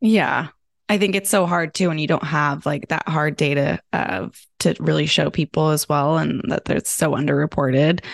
[0.00, 0.48] Yeah.
[0.88, 4.40] I think it's so hard too when you don't have like that hard data of
[4.60, 8.04] to really show people as well and that it's so underreported.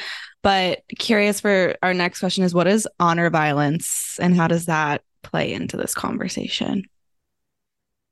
[0.43, 5.03] But curious for our next question is what is honor violence and how does that
[5.23, 6.85] play into this conversation?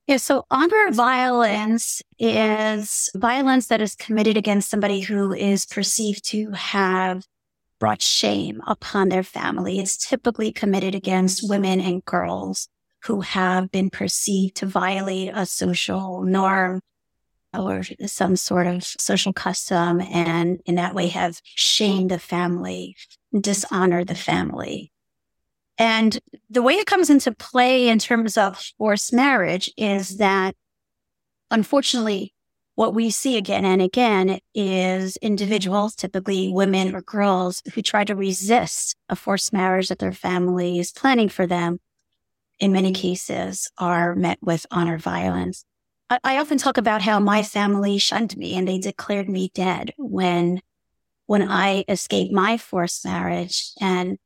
[0.07, 6.51] Yeah, so honor violence is violence that is committed against somebody who is perceived to
[6.53, 7.25] have
[7.79, 9.79] brought shame upon their family.
[9.79, 12.69] It's typically committed against women and girls
[13.05, 16.81] who have been perceived to violate a social norm
[17.57, 22.97] or some sort of social custom and in that way have shamed the family,
[23.39, 24.93] dishonored the family.
[25.79, 26.19] And
[26.51, 30.55] the way it comes into play in terms of forced marriage is that
[31.51, 32.35] unfortunately,
[32.75, 38.15] what we see again and again is individuals, typically women or girls, who try to
[38.15, 41.79] resist a forced marriage that their family is planning for them.
[42.59, 45.65] In many cases, are met with honor violence.
[46.11, 50.61] I, often talk about how my family shunned me and they declared me dead when,
[51.27, 53.70] when I escaped my forced marriage.
[53.81, 54.18] And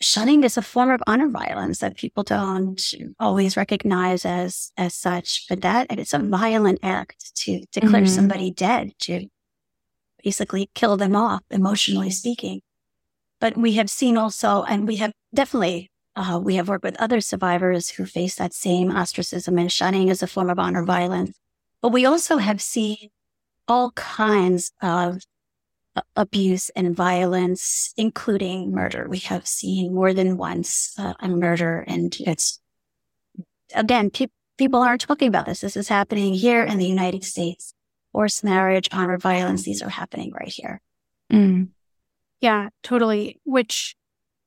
[0.00, 2.82] shunning is a form of honor violence that people don't
[3.20, 5.46] always recognize as, as such.
[5.48, 8.06] But that it's a violent act to declare mm-hmm.
[8.06, 9.28] somebody dead, to
[10.24, 12.60] basically kill them off, emotionally speaking.
[13.40, 17.20] But we have seen also, and we have definitely uh, we have worked with other
[17.20, 21.38] survivors who face that same ostracism and shunning as a form of honor violence.
[21.80, 23.10] But we also have seen
[23.68, 25.22] all kinds of
[26.16, 29.06] abuse and violence, including murder.
[29.08, 32.60] We have seen more than once uh, a murder, and it's
[33.74, 34.26] again, pe-
[34.56, 35.60] people aren't talking about this.
[35.60, 37.74] This is happening here in the United States.
[38.12, 40.80] Forced marriage, honor violence, these are happening right here.
[41.32, 41.68] Mm.
[42.40, 43.38] Yeah, totally.
[43.44, 43.94] Which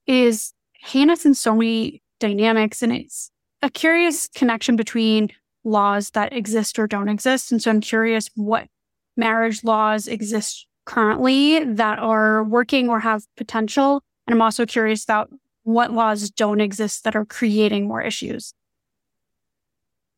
[0.06, 2.82] is heinous in so many dynamics.
[2.82, 5.30] And it's a curious connection between
[5.64, 7.52] laws that exist or don't exist.
[7.52, 8.68] And so I'm curious what
[9.16, 14.02] marriage laws exist currently that are working or have potential.
[14.26, 15.30] And I'm also curious about
[15.64, 18.54] what laws don't exist that are creating more issues.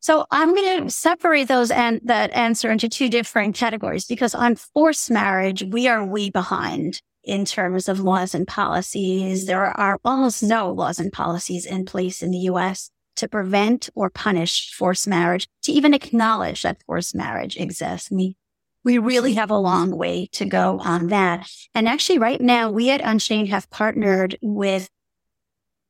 [0.00, 4.56] So I'm going to separate those and that answer into two different categories because on
[4.56, 9.46] forced marriage, we are way behind in terms of laws and policies.
[9.46, 14.10] There are almost no laws and policies in place in the US to prevent or
[14.10, 18.10] punish forced marriage, to even acknowledge that forced marriage exists.
[18.10, 18.34] I mean,
[18.84, 21.48] we really have a long way to go on that.
[21.74, 24.88] And actually right now we at Unchained have partnered with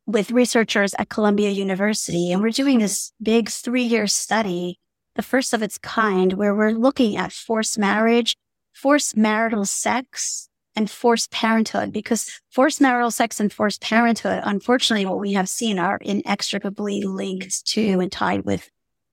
[0.06, 4.78] with researchers at Columbia University and we're doing this big three year study,
[5.16, 8.36] the first of its kind, where we're looking at forced marriage,
[8.72, 15.20] forced marital sex, and forced parenthood because forced marital sex and forced parenthood, unfortunately, what
[15.20, 18.70] we have seen are inextricably linked to and tied with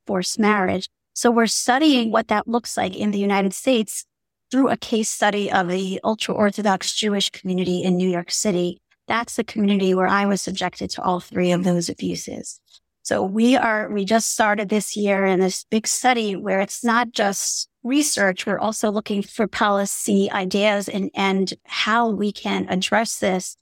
[0.08, 0.90] forced marriage.
[1.14, 4.06] So we're studying what that looks like in the United States
[4.50, 8.82] through a case study of the ultra Orthodox Jewish community in New York City.
[9.08, 12.60] That's the community where I was subjected to all three of those abuses.
[13.04, 17.12] So we are, we just started this year in this big study where it's not
[17.12, 18.46] just research.
[18.46, 23.58] We're also looking for policy ideas and, and how we can address this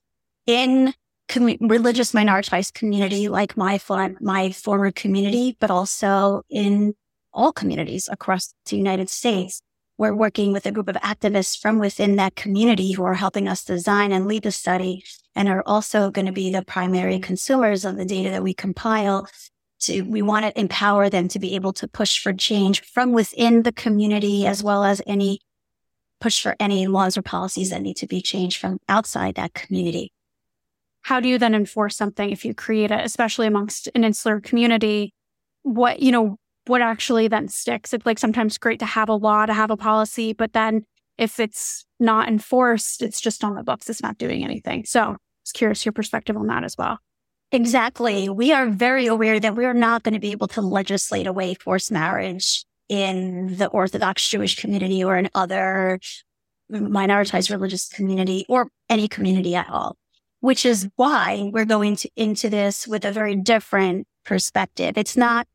[0.45, 0.93] in
[1.29, 3.79] com- religious minoritized community like my,
[4.19, 6.95] my former community, but also in
[7.31, 9.61] all communities across the United States.
[9.97, 13.63] We're working with a group of activists from within that community who are helping us
[13.63, 15.03] design and lead the study
[15.39, 19.25] and are also going to be the primary consumers of the data that we compile.
[19.83, 23.63] To, we want to empower them to be able to push for change from within
[23.63, 25.39] the community as well as any
[26.19, 30.11] push for any laws or policies that need to be changed from outside that community.
[31.03, 35.13] How do you then enforce something if you create it, especially amongst an insular community?
[35.63, 36.35] What, you know,
[36.67, 37.93] what actually then sticks.
[37.93, 40.83] It's like sometimes great to have a law, to have a policy, but then
[41.17, 43.89] if it's not enforced, it's just on the books.
[43.89, 44.83] It's not doing anything.
[44.83, 45.15] So
[45.49, 46.99] was curious your perspective on that as well.
[47.51, 48.29] Exactly.
[48.29, 51.55] We are very aware that we are not going to be able to legislate away
[51.55, 55.99] forced marriage in the Orthodox Jewish community or in other
[56.71, 59.97] minoritized religious community or any community at all,
[60.41, 64.95] which is why we're going to, into this with a very different perspective.
[64.95, 65.47] It's not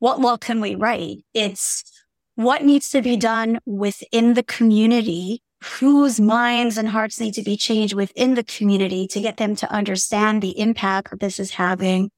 [0.00, 1.24] what law can we write?
[1.32, 1.84] It's
[2.34, 7.56] what needs to be done within the community, whose minds and hearts need to be
[7.56, 12.10] changed within the community to get them to understand the impact that this is having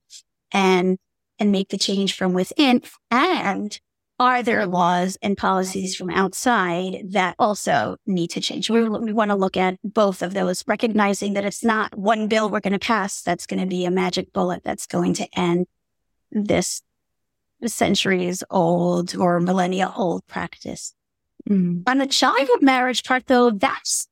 [0.53, 0.99] and,
[1.39, 2.83] and make the change from within.
[3.11, 3.79] And
[4.19, 8.69] are there laws and policies from outside that also need to change?
[8.69, 12.51] We, we want to look at both of those, recognizing that it's not one bill
[12.51, 15.67] we're going to pass that's going to be a magic bullet that's going to end
[16.31, 16.83] this
[17.67, 20.95] centuries old or millennia old practice.
[21.49, 21.83] Mm.
[21.89, 24.07] On the child marriage part, though, that's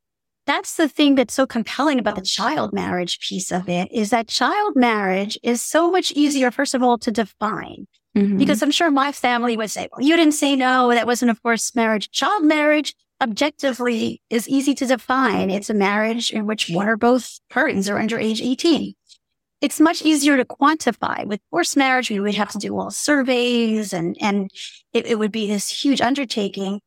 [0.46, 4.28] that's the thing that's so compelling about the child marriage piece of it is that
[4.28, 7.86] child marriage is so much easier, first of all, to define.
[8.16, 8.38] Mm-hmm.
[8.38, 11.34] Because I'm sure my family would say, well, you didn't say no, that wasn't a
[11.34, 12.10] forced marriage.
[12.12, 15.50] Child marriage objectively is easy to define.
[15.50, 18.94] It's a marriage in which one or both parties are under age 18
[19.60, 21.26] it's much easier to quantify.
[21.26, 24.50] With forced marriage, we would have to do all surveys and, and
[24.92, 26.80] it, it would be this huge undertaking.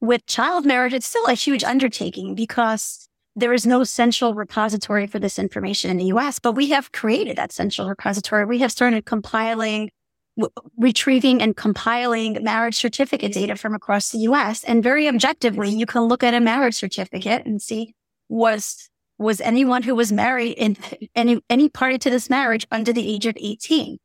[0.00, 5.18] With child marriage, it's still a huge undertaking because there is no central repository for
[5.18, 8.44] this information in the US, but we have created that central repository.
[8.44, 9.90] We have started compiling,
[10.38, 14.64] w- retrieving and compiling marriage certificate data from across the US.
[14.64, 17.94] And very objectively, you can look at a marriage certificate and see
[18.28, 20.76] was was anyone who was married in
[21.14, 23.98] any, any party to this marriage under the age of 18.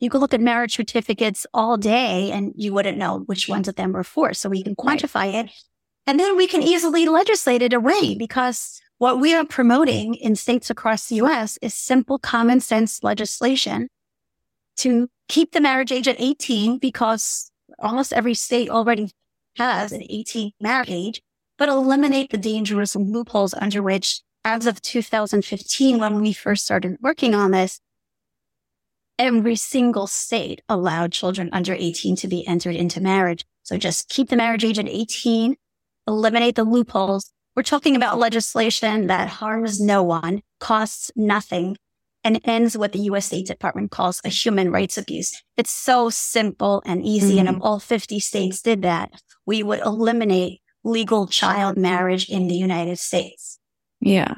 [0.00, 3.74] You could look at marriage certificates all day and you wouldn't know which ones of
[3.76, 4.32] them were for.
[4.32, 5.46] So we can quantify right.
[5.46, 5.50] it.
[6.06, 10.70] And then we can easily legislate it away because what we are promoting in states
[10.70, 13.88] across the US is simple common sense legislation
[14.78, 19.10] to keep the marriage age at 18 because almost every state already
[19.56, 21.22] has an 18 marriage age,
[21.58, 27.34] but eliminate the dangerous loopholes under which as of 2015, when we first started working
[27.34, 27.80] on this,
[29.18, 33.44] every single state allowed children under 18 to be entered into marriage.
[33.62, 35.56] So just keep the marriage age at 18,
[36.06, 37.32] eliminate the loopholes.
[37.56, 41.76] We're talking about legislation that harms no one, costs nothing,
[42.24, 45.42] and ends what the US State Department calls a human rights abuse.
[45.56, 47.36] It's so simple and easy.
[47.36, 47.48] Mm-hmm.
[47.48, 49.10] And if all 50 states did that,
[49.46, 53.58] we would eliminate legal child marriage in the United States.
[54.00, 54.34] Yeah.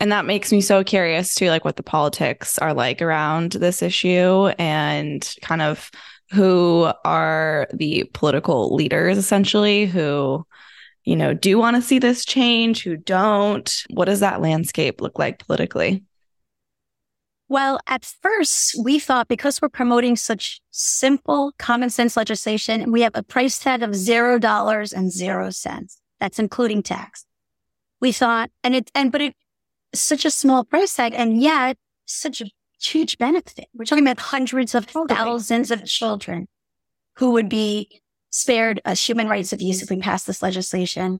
[0.00, 3.82] And that makes me so curious to like what the politics are like around this
[3.82, 5.90] issue and kind of
[6.30, 10.46] who are the political leaders essentially who,
[11.04, 13.70] you know, do want to see this change, who don't.
[13.90, 16.02] What does that landscape look like politically?
[17.48, 23.12] Well, at first, we thought because we're promoting such simple, common sense legislation, we have
[23.14, 26.00] a price tag of zero dollars and zero cents.
[26.20, 27.26] That's including tax
[28.00, 29.34] we thought, and it, and, but it,
[29.94, 32.50] such a small price tag and yet such a
[32.80, 33.66] huge benefit.
[33.74, 36.48] We're talking about hundreds of thousands of children
[37.16, 38.00] who would be
[38.30, 41.18] spared a human rights abuse if we pass this legislation.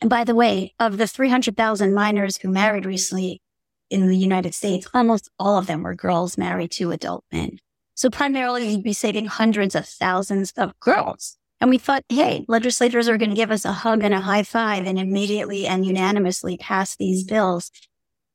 [0.00, 3.42] And by the way, of the 300,000 minors who married recently
[3.90, 7.58] in the United States, almost all of them were girls married to adult men.
[7.94, 13.06] So primarily you'd be saving hundreds of thousands of girls and we thought, hey, legislators
[13.08, 16.56] are going to give us a hug and a high five and immediately and unanimously
[16.56, 17.70] pass these bills.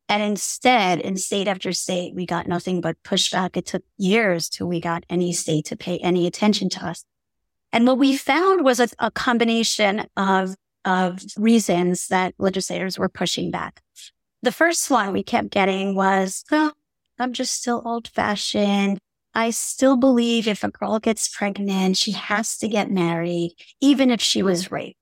[0.08, 3.58] And instead, in state after state, we got nothing but pushback.
[3.58, 7.04] It took years till we got any state to pay any attention to us.
[7.72, 13.50] And what we found was a, a combination of of reasons that legislators were pushing
[13.50, 13.82] back.
[14.44, 16.72] The first one we kept getting was, oh,
[17.18, 19.00] I'm just still old fashioned.
[19.34, 24.22] I still believe if a girl gets pregnant, she has to get married, even if
[24.22, 25.00] she was raped.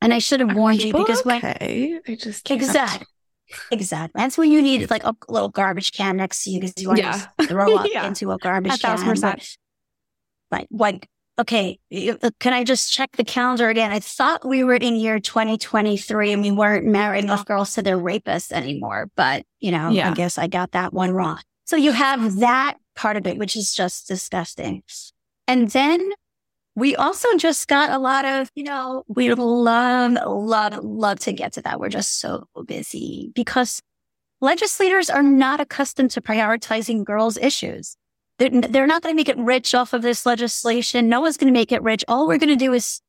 [0.00, 3.06] And I should have warned you because when okay, I just exactly,
[3.70, 4.20] exactly.
[4.20, 7.00] That's when you need like a little garbage can next to you because you want
[7.00, 7.26] yeah.
[7.38, 8.06] to throw up yeah.
[8.06, 9.20] into a garbage a can.
[9.20, 9.56] But,
[10.50, 11.06] but what?
[11.38, 13.92] Okay, uh, can I just check the calendar again?
[13.92, 17.98] I thought we were in year 2023 and we weren't marrying enough girls to their
[17.98, 19.10] rapists anymore.
[19.16, 20.10] But you know, yeah.
[20.10, 21.40] I guess I got that one wrong.
[21.66, 24.82] So you have that part of it, which is just disgusting.
[25.46, 26.12] And then
[26.76, 31.54] we also just got a lot of, you know, we love, love, love to get
[31.54, 31.80] to that.
[31.80, 33.80] We're just so busy because
[34.42, 37.96] legislators are not accustomed to prioritizing girls' issues.
[38.38, 41.08] They're, they're not going to make it rich off of this legislation.
[41.08, 42.04] No one's going to make it rich.
[42.08, 43.00] All we're going to do is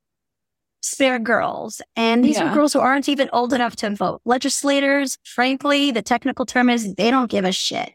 [0.82, 1.82] spare girls.
[1.98, 2.50] And these yeah.
[2.50, 4.22] are girls who aren't even old enough to vote.
[4.24, 7.92] Legislators, frankly, the technical term is they don't give a shit.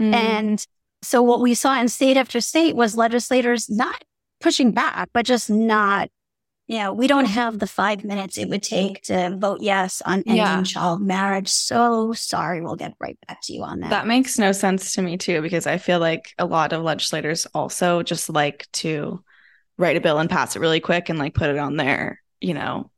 [0.00, 0.14] Mm.
[0.14, 0.66] And
[1.02, 4.04] so what we saw in state after state was legislators not
[4.40, 6.08] pushing back, but just not,
[6.66, 10.24] you know, we don't have the five minutes it would take to vote yes on
[10.26, 10.62] ending yeah.
[10.62, 11.48] child marriage.
[11.48, 12.60] So sorry.
[12.60, 13.90] We'll get right back to you on that.
[13.90, 17.46] That makes no sense to me too, because I feel like a lot of legislators
[17.54, 19.22] also just like to
[19.78, 22.54] write a bill and pass it really quick and like put it on their, you
[22.54, 22.90] know,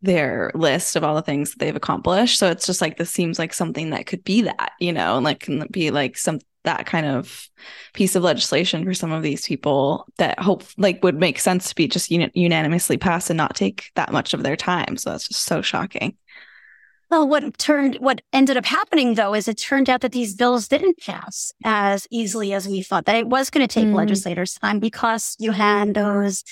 [0.00, 2.38] their list of all the things that they've accomplished.
[2.38, 5.24] So it's just like this seems like something that could be that, you know, and
[5.24, 6.38] like can be like some
[6.68, 7.48] that kind of
[7.94, 11.74] piece of legislation for some of these people that hope like would make sense to
[11.74, 14.98] be just un- unanimously passed and not take that much of their time.
[14.98, 16.14] So that's just so shocking.
[17.10, 20.68] Well, what turned, what ended up happening though, is it turned out that these bills
[20.68, 23.06] didn't pass as easily as we thought.
[23.06, 23.94] That it was going to take mm.
[23.94, 26.44] legislators time because you had those,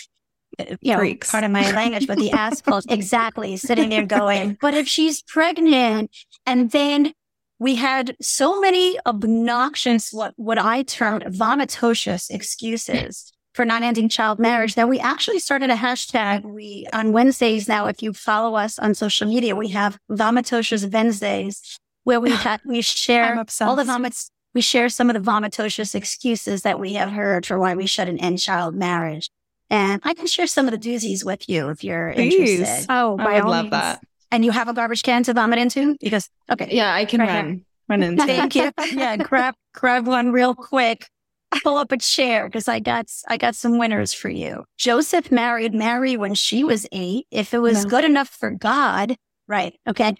[0.58, 1.30] uh, you know, Freaks.
[1.30, 6.10] part of my language, but the assholes exactly sitting there going, but if she's pregnant
[6.46, 7.12] and then
[7.58, 14.38] we had so many obnoxious, what, what I termed vomitocious excuses for not ending child
[14.38, 16.42] marriage that we actually started a hashtag.
[16.44, 21.78] We, on Wednesdays now, if you follow us on social media, we have vomitocious Wednesdays
[22.04, 24.30] where we have, we share all the vomits.
[24.54, 28.22] We share some of the vomitocious excuses that we have heard for why we shouldn't
[28.22, 29.30] end child marriage.
[29.68, 32.60] And I can share some of the doozies with you if you're Please.
[32.60, 32.86] interested.
[32.88, 33.72] Oh, I would love means.
[33.72, 34.00] that
[34.30, 35.96] and you have a garbage can to vomit into?
[36.00, 37.60] Because okay, yeah, I can right run here.
[37.88, 38.22] run into.
[38.26, 38.72] Thank you.
[38.92, 41.08] Yeah, grab grab one real quick.
[41.62, 44.64] Pull up a chair because I got I got some winners for you.
[44.78, 47.26] Joseph married Mary when she was eight.
[47.30, 47.90] If it was no.
[47.90, 49.16] good enough for God,
[49.48, 49.74] right?
[49.88, 50.16] Okay,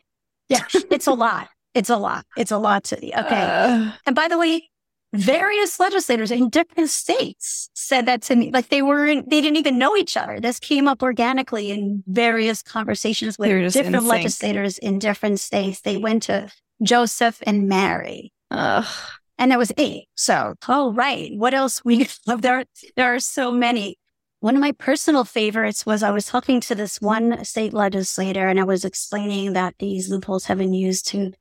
[0.49, 1.49] yeah, it's a lot.
[1.75, 2.25] It's a lot.
[2.37, 3.43] It's a lot to the okay.
[3.47, 4.71] Uh, and by the way,
[5.19, 8.51] various legislators in different states said that to me.
[8.53, 10.41] Like they weren't, they didn't even know each other.
[10.41, 15.81] This came up organically in various conversations with different legislators in different states.
[15.81, 16.51] They went to
[16.83, 18.33] Joseph and Mary.
[18.51, 18.87] Ugh.
[19.39, 20.09] And there was eight.
[20.15, 21.31] So, all right.
[21.35, 22.43] What else we love?
[22.43, 22.65] There,
[22.97, 23.99] there are so many.
[24.41, 28.61] One of my personal favorites was I was talking to this one state legislator and
[28.61, 31.33] I was explaining that these loopholes have been used to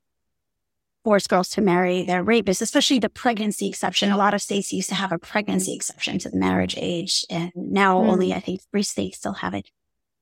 [1.05, 4.11] force girls to marry their rapists, especially the pregnancy exception.
[4.11, 7.23] A lot of states used to have a pregnancy exception to the marriage age.
[7.29, 8.09] And now mm.
[8.09, 9.69] only, I think, three states still have it.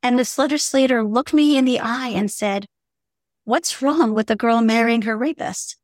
[0.03, 2.65] And this legislator looked me in the eye and said,
[3.45, 5.77] what's wrong with the girl marrying her rapist?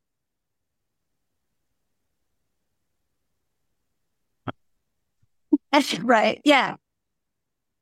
[6.01, 6.41] right.
[6.43, 6.75] Yeah.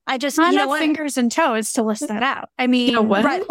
[0.06, 2.50] I just, I you know fingers and toes to list that out.
[2.60, 3.44] I mean, you know right.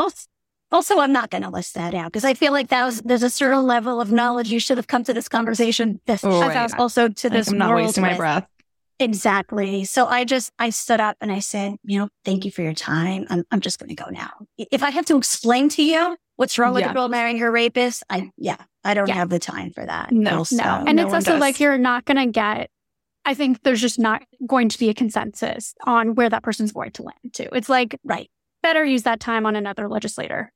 [0.72, 3.22] Also, I'm not going to list that out because I feel like that was, there's
[3.22, 6.00] a certain level of knowledge you should have come to this conversation.
[6.06, 6.74] This oh, right.
[6.74, 7.48] also to this.
[7.48, 8.12] I'm not wasting with.
[8.12, 8.48] my breath.
[8.98, 9.84] Exactly.
[9.84, 12.72] So I just, I stood up and I said, you know, thank you for your
[12.72, 13.26] time.
[13.28, 14.30] I'm, I'm just going to go now.
[14.58, 16.88] If I have to explain to you what's wrong with yeah.
[16.88, 19.14] the girl marrying her rapist, I, yeah, I don't yeah.
[19.14, 20.12] have the time for that.
[20.12, 20.84] No, also, no.
[20.86, 21.40] And no it's also does.
[21.40, 22.70] like, you're not going to get,
[23.24, 26.92] I think there's just not going to be a consensus on where that person's going
[26.92, 27.54] to land to.
[27.54, 28.30] It's like, right.
[28.62, 30.52] Better use that time on another legislator.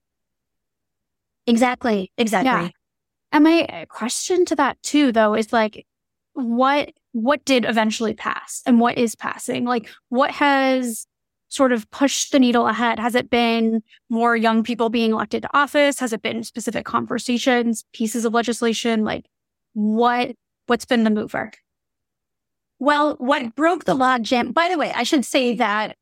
[1.51, 2.13] Exactly.
[2.17, 2.49] Exactly.
[2.51, 2.69] Yeah.
[3.33, 5.87] And my uh, question to that too, though, is like,
[6.35, 9.65] what what did eventually pass and what is passing?
[9.65, 11.07] Like, what has
[11.49, 12.99] sort of pushed the needle ahead?
[13.01, 15.99] Has it been more young people being elected to office?
[15.99, 19.05] Has it been specific conversations, pieces of legislation?
[19.05, 19.27] Like,
[19.75, 20.35] what
[20.67, 21.53] what's been the mover?
[22.79, 24.53] Well, what broke the log jam?
[24.53, 25.97] By the way, I should say that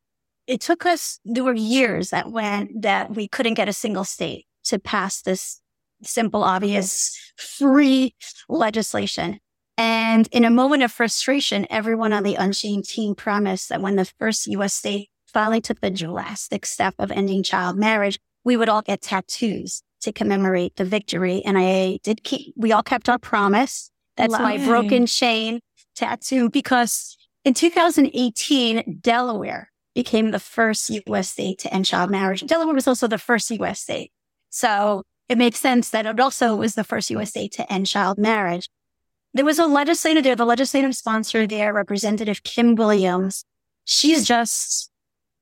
[0.47, 1.19] it took us.
[1.25, 5.61] There were years that went that we couldn't get a single state to pass this
[6.03, 8.15] simple, obvious, free
[8.49, 9.41] legislation.
[9.77, 14.11] And in a moment of frustration, everyone on the Unchained team promised that when the
[14.19, 18.83] first US state finally took the drastic step of ending child marriage, we would all
[18.83, 21.43] get tattoos to commemorate the victory.
[21.45, 23.91] And I did keep, we all kept our promise.
[24.17, 24.67] That's Love my it.
[24.67, 25.61] broken chain
[25.95, 31.31] tattoo because in 2018, Delaware became the first U.S.
[31.31, 32.43] state to end child marriage.
[32.43, 33.81] Delaware was also the first U.S.
[33.81, 34.13] state.
[34.51, 37.31] So it makes sense that it also was the first U.S.
[37.31, 38.69] state to end child marriage.
[39.35, 43.45] There was a legislator there, the legislative sponsor there, Representative Kim Williams.
[43.85, 44.91] She's just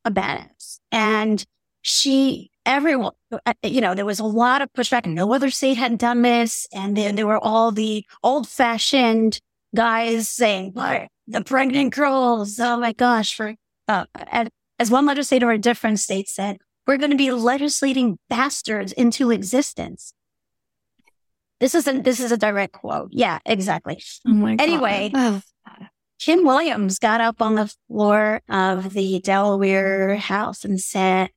[0.05, 0.81] a badass.
[0.91, 1.45] And
[1.83, 5.07] she, everyone, uh, you know, there was a lot of pushback.
[5.07, 6.67] No other state had done this.
[6.73, 9.41] And then there were all the old fashioned
[9.75, 12.59] guys saying, "Why the pregnant girls.
[12.61, 13.35] Oh my gosh.
[13.35, 13.55] For,
[13.89, 14.07] uh,
[14.79, 19.31] as one legislator in a different state said, we're going to be legislating bastards into
[19.31, 20.13] existence.
[21.59, 23.09] This isn't, this is a direct quote.
[23.13, 24.03] Yeah, exactly.
[24.27, 24.63] Oh my God.
[24.63, 25.13] Anyway,
[26.19, 31.31] Kim Williams got up on the floor of the Delaware House and said,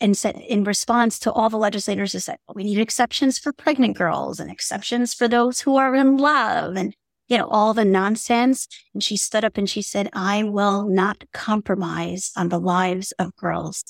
[0.00, 3.52] and said in response to all the legislators who said, well, we need exceptions for
[3.52, 6.94] pregnant girls and exceptions for those who are in love and,
[7.28, 8.68] you know, all the nonsense.
[8.92, 13.34] And she stood up and she said, I will not compromise on the lives of
[13.36, 13.84] girls.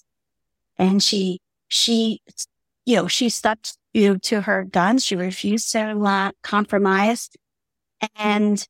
[0.78, 2.20] And she, she,
[2.84, 3.58] you know, she stuck
[3.92, 5.04] you know, to her guns.
[5.04, 7.30] She refused to uh, compromise.
[8.16, 8.66] And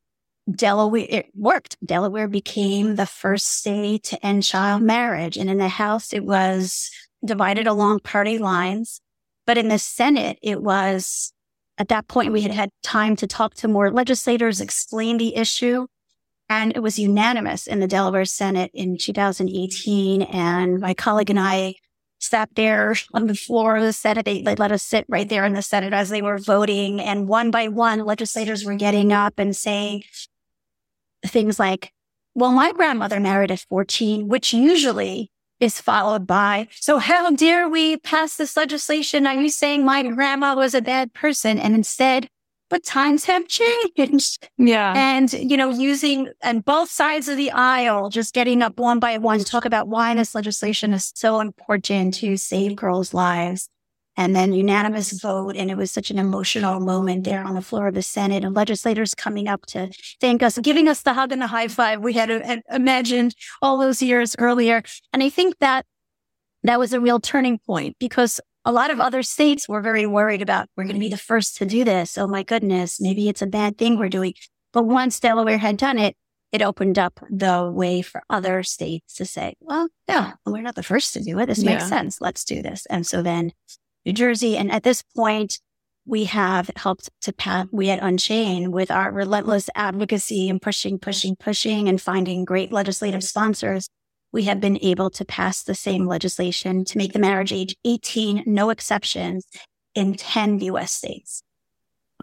[0.49, 1.77] Delaware, it worked.
[1.83, 5.37] Delaware became the first state to end child marriage.
[5.37, 6.91] And in the House, it was
[7.23, 9.01] divided along party lines.
[9.47, 11.33] But in the Senate, it was
[11.77, 15.87] at that point, we had had time to talk to more legislators, explain the issue.
[16.47, 20.21] And it was unanimous in the Delaware Senate in 2018.
[20.21, 21.75] And my colleague and I
[22.27, 24.25] sat there on the floor of the Senate.
[24.25, 26.99] They, they let us sit right there in the Senate as they were voting.
[26.99, 30.03] And one by one, legislators were getting up and saying
[31.25, 31.91] things like,
[32.33, 37.97] well, my grandmother married at 14, which usually is followed by, so how dare we
[37.97, 39.25] pass this legislation?
[39.25, 41.57] Are you saying my grandma was a bad person?
[41.57, 42.27] And instead,
[42.75, 44.49] but times have changed.
[44.57, 44.91] Yeah.
[44.97, 49.17] And, you know, using and both sides of the aisle, just getting up one by
[49.17, 53.69] one to talk about why this legislation is so important to save girls' lives.
[54.17, 55.55] And then unanimous vote.
[55.55, 58.53] And it was such an emotional moment there on the floor of the Senate and
[58.53, 62.11] legislators coming up to thank us, giving us the hug and the high five we
[62.11, 64.83] had uh, imagined all those years earlier.
[65.13, 65.85] And I think that
[66.63, 70.41] that was a real turning point because a lot of other states were very worried
[70.41, 72.17] about we're going to be the first to do this.
[72.17, 74.33] Oh my goodness, maybe it's a bad thing we're doing.
[74.73, 76.15] But once Delaware had done it,
[76.51, 80.83] it opened up the way for other states to say, well, no, we're not the
[80.83, 81.45] first to do it.
[81.45, 81.89] This makes Yeah.
[81.89, 82.19] sense.
[82.21, 82.85] Let's do this.
[82.87, 83.51] And so then
[84.05, 85.59] New Jersey, and at this point,
[86.05, 91.35] we have helped to pass, we at Unchained with our relentless advocacy and pushing, pushing,
[91.35, 93.89] pushing and finding great legislative sponsors
[94.35, 98.43] we have been able to pass the same legislation to make the marriage age 18,
[98.45, 99.47] no exceptions,
[99.95, 101.41] in 10 US states.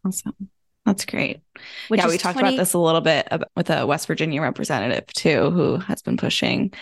[0.05, 0.51] Awesome.
[0.85, 1.41] That's great.
[1.89, 5.07] Which yeah, we talked 20 about this a little bit with a West Virginia representative
[5.07, 6.75] too, who has been pushing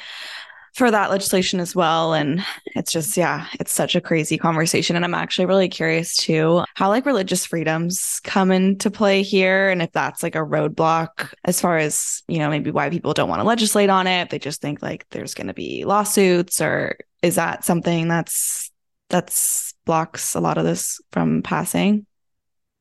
[0.74, 2.12] for that legislation as well.
[2.12, 2.44] And
[2.76, 4.96] it's just, yeah, it's such a crazy conversation.
[4.96, 9.70] And I'm actually really curious too how like religious freedoms come into play here.
[9.70, 13.28] And if that's like a roadblock as far as, you know, maybe why people don't
[13.28, 14.30] want to legislate on it.
[14.30, 18.70] They just think like there's going to be lawsuits or is that something that's,
[19.08, 22.06] that's blocks a lot of this from passing?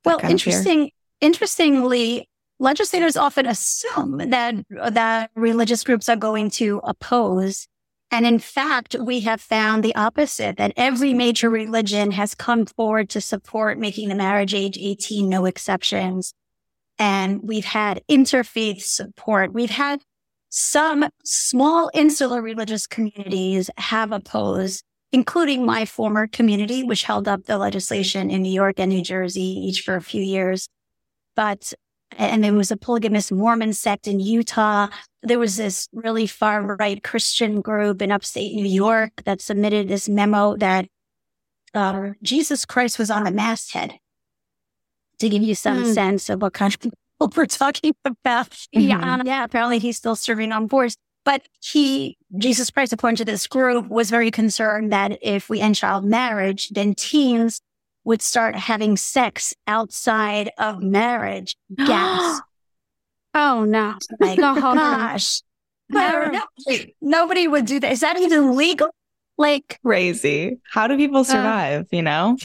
[0.06, 0.54] Well, kind of fear?
[0.54, 0.92] interesting.
[1.22, 2.30] Interestingly,
[2.60, 7.68] legislators often assume that that religious groups are going to oppose,
[8.12, 10.58] and in fact, we have found the opposite.
[10.58, 15.46] That every major religion has come forward to support making the marriage age eighteen, no
[15.46, 16.34] exceptions,
[16.98, 19.54] and we've had interfaith support.
[19.54, 20.02] We've had
[20.50, 27.58] some small insular religious communities have opposed including my former community, which held up the
[27.58, 30.68] legislation in New York and New Jersey, each for a few years.
[31.36, 31.74] But,
[32.16, 34.88] and there was a polygamous Mormon sect in Utah.
[35.22, 40.08] There was this really far right Christian group in upstate New York that submitted this
[40.08, 40.88] memo that
[41.74, 43.96] uh, Jesus Christ was on the masthead
[45.20, 45.92] to give you some Hmm.
[45.94, 46.98] sense of what kind of people
[47.36, 48.58] we're talking about.
[48.72, 50.96] Yeah, yeah, apparently he's still serving on boards.
[51.26, 55.76] But he, Jesus Christ, according to this group, was very concerned that if we end
[55.76, 57.60] child marriage, then teens
[58.06, 61.58] would start having sex outside of marriage.
[61.76, 62.40] Gas.
[63.34, 63.96] Oh no.
[64.20, 64.56] My No.
[64.56, 65.42] gosh.
[65.92, 66.42] No, no,
[67.02, 67.92] nobody would do that.
[67.92, 68.90] Is that even legal?
[69.40, 70.58] Like, crazy.
[70.72, 72.38] How do people survive, you know?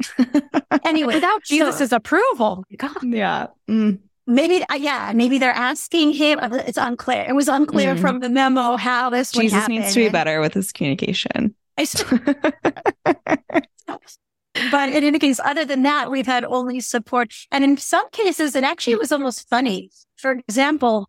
[0.84, 2.64] anyway, Without so- approval.
[2.76, 3.02] God.
[3.02, 3.48] Yeah.
[3.68, 3.98] Mm.
[4.26, 6.38] maybe, uh, yeah, maybe they're asking him.
[6.40, 7.24] uh, It's unclear.
[7.28, 8.00] It was unclear Mhm.
[8.00, 9.74] from the memo how this would Jesus happen.
[9.76, 11.54] needs to be better with his communication.
[11.76, 11.82] I
[13.06, 13.46] I
[13.88, 14.18] s-
[14.70, 17.32] but in any case, other than that, we've had only support.
[17.50, 19.90] And in some cases, it actually was almost funny.
[20.16, 21.08] For example,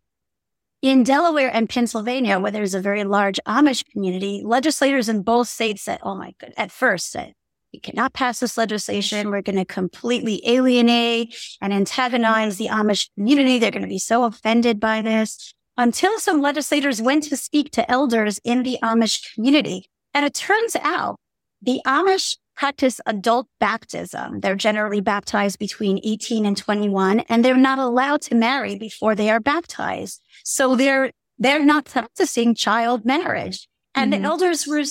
[0.80, 5.82] in Delaware and Pennsylvania, where there's a very large Amish community, legislators in both states
[5.82, 7.34] said, oh my god, at first said,
[7.72, 9.30] we cannot pass this legislation.
[9.30, 13.58] We're going to completely alienate and antagonize the Amish community.
[13.58, 15.54] They're going to be so offended by this.
[15.78, 19.88] Until some legislators went to speak to elders in the Amish community.
[20.12, 21.18] And it turns out
[21.62, 24.40] the Amish practice adult baptism.
[24.40, 29.30] They're generally baptized between 18 and 21, and they're not allowed to marry before they
[29.30, 30.20] are baptized.
[30.44, 33.68] So they're, they're not practicing child marriage.
[33.94, 34.18] And Mhm.
[34.18, 34.82] the elders were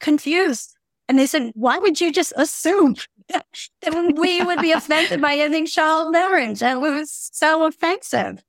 [0.00, 0.74] confused.
[1.08, 2.94] And they said, why would you just assume
[3.28, 3.44] that
[4.16, 6.62] we would be offended by ending child marriage?
[6.62, 8.42] And it was so offensive.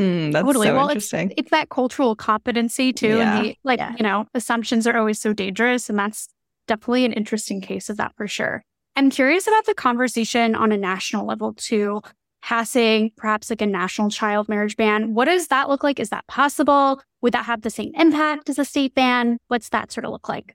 [0.00, 0.68] Mm, that's Totally.
[0.68, 1.34] so Well, it's- interesting.
[1.36, 3.18] It's that cultural competency too.
[3.18, 3.36] Yeah.
[3.38, 3.94] And the, like, Yeah.
[3.98, 5.90] you know, assumptions are always so dangerous.
[5.90, 6.28] And that's
[6.68, 8.62] definitely an interesting case of that for sure.
[8.94, 12.02] I'm curious about the conversation on a national level too,
[12.42, 15.14] passing perhaps like a national child marriage ban.
[15.14, 15.98] What does that look like?
[15.98, 17.00] Is that possible?
[17.22, 19.38] Would that have the same impact as a state ban?
[19.48, 20.54] What's that sort of look like?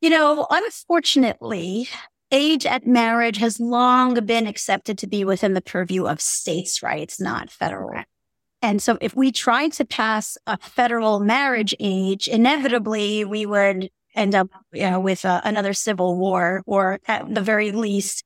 [0.00, 1.88] You know, unfortunately,
[2.32, 7.20] age at marriage has long been accepted to be within the purview of states' rights,
[7.20, 8.02] not federal.
[8.62, 14.34] And so if we tried to pass a federal marriage age, inevitably we would end
[14.34, 18.24] up you know, with uh, another civil war, or at the very least,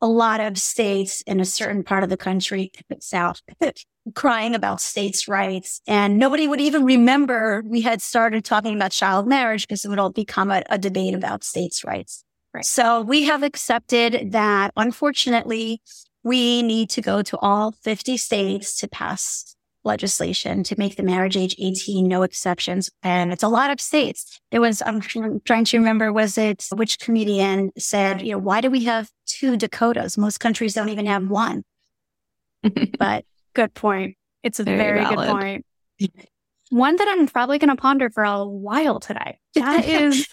[0.00, 2.70] a lot of states in a certain part of the country,
[3.00, 3.40] South,
[4.14, 5.80] crying about states' rights.
[5.86, 9.98] And nobody would even remember we had started talking about child marriage because it would
[9.98, 12.24] all become a, a debate about states' rights.
[12.54, 12.64] Right.
[12.64, 15.82] So we have accepted that, unfortunately,
[16.22, 19.54] we need to go to all 50 states to pass
[19.88, 22.90] legislation to make the marriage age 18, no exceptions.
[23.02, 24.40] And it's a lot of states.
[24.52, 28.70] There was, I'm trying to remember, was it which comedian said, you know, why do
[28.70, 30.16] we have two Dakotas?
[30.16, 31.64] Most countries don't even have one.
[32.98, 33.24] But
[33.58, 34.16] Good point.
[34.44, 35.66] It's a Very very, good point.
[36.70, 39.40] One that I'm probably going to ponder for a while today.
[39.54, 40.28] That is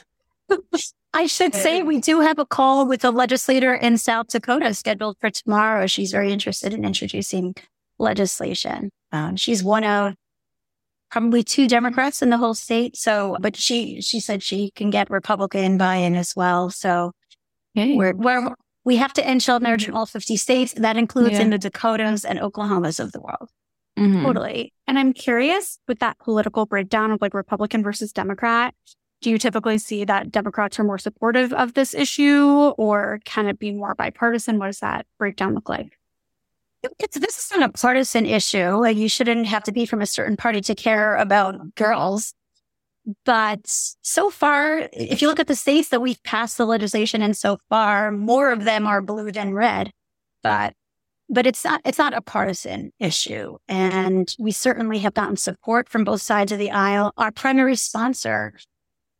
[1.12, 5.18] I should say we do have a call with a legislator in South Dakota scheduled
[5.20, 5.88] for tomorrow.
[5.88, 7.56] She's very interested in introducing
[7.98, 8.92] legislation.
[9.16, 10.14] Um, she's one of
[11.10, 12.98] probably two Democrats in the whole state.
[12.98, 16.70] So, but she she said she can get Republican buy-in as well.
[16.70, 17.12] So
[17.74, 17.96] Yay.
[17.96, 18.54] we're we're
[18.84, 20.74] we have to end child marriage in all 50 states.
[20.74, 21.42] That includes Yeah.
[21.42, 23.50] in the Dakotas and Oklahomas of the world.
[23.98, 24.24] Mhm.
[24.24, 24.74] Totally.
[24.88, 28.76] And I'm curious with that political breakdown of like Republican versus Democrat,
[29.22, 32.46] do you typically see that Democrats are more supportive of this issue
[32.78, 34.60] or can it be more bipartisan?
[34.60, 35.98] What does that breakdown look like?
[37.00, 38.72] It's, this is not a partisan issue.
[38.78, 42.34] Like you shouldn't have to be from a certain party to care about girls.
[43.24, 47.34] But so far, if you look at the states that we've passed the legislation in
[47.36, 49.92] so far, more of them are blue than red.
[50.42, 50.74] But
[51.30, 53.58] but it's not it's not a partisan issue.
[53.68, 57.14] And we certainly have gotten support from both sides of the aisle.
[57.18, 58.54] Our primary sponsor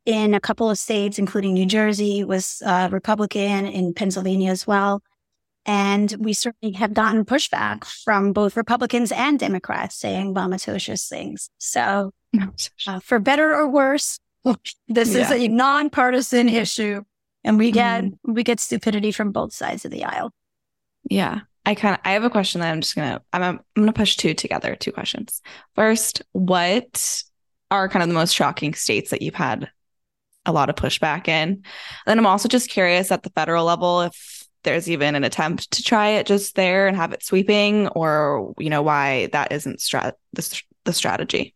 [0.04, 5.02] in a couple of states, including New Jersey, was uh, Republican, in Pennsylvania as well.
[5.66, 11.50] And we certainly have gotten pushback from both Republicans and Democrats saying vomitocious things.
[11.58, 12.12] So,
[12.86, 14.20] uh, for better or worse,
[14.88, 17.02] this is a nonpartisan issue,
[17.42, 20.30] and we get we get stupidity from both sides of the aisle.
[21.10, 21.40] Yeah.
[21.64, 24.16] I kind of I have a question that I'm just gonna I'm I'm gonna push
[24.16, 25.42] two together, two questions.
[25.74, 27.22] First, what
[27.72, 29.68] are kind of the most shocking states that you've had
[30.46, 31.48] a lot of pushback in?
[31.48, 31.64] And
[32.06, 34.35] then I'm also just curious at the federal level if
[34.66, 38.68] there's even an attempt to try it just there and have it sweeping, or you
[38.68, 41.54] know why that isn't strat the, the strategy.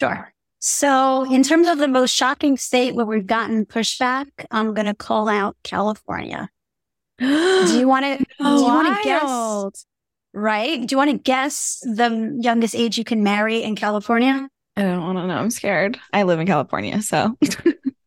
[0.00, 0.32] Sure.
[0.60, 4.94] So, in terms of the most shocking state where we've gotten pushback, I'm going to
[4.94, 6.48] call out California.
[7.18, 8.18] Do you want to?
[8.18, 9.86] do you want to guess?
[10.32, 10.86] Right?
[10.86, 14.48] Do you want to guess the youngest age you can marry in California?
[14.76, 15.36] I don't want to know.
[15.36, 16.00] I'm scared.
[16.12, 17.36] I live in California, so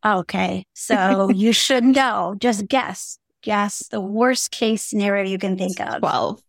[0.04, 0.64] Okay.
[0.74, 2.34] So you should know.
[2.38, 3.18] Just guess.
[3.42, 6.00] Guess the worst case scenario you can think of.
[6.00, 6.42] twelve.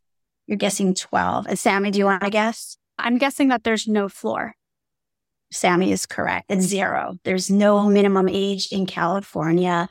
[0.48, 1.46] You're guessing 12.
[1.46, 2.76] And Sammy, do you want to guess?
[2.98, 4.56] I'm guessing that there's no floor.
[5.52, 6.48] Sammy is correct.
[6.50, 7.18] It's zero.
[7.24, 9.88] There's no minimum age in California.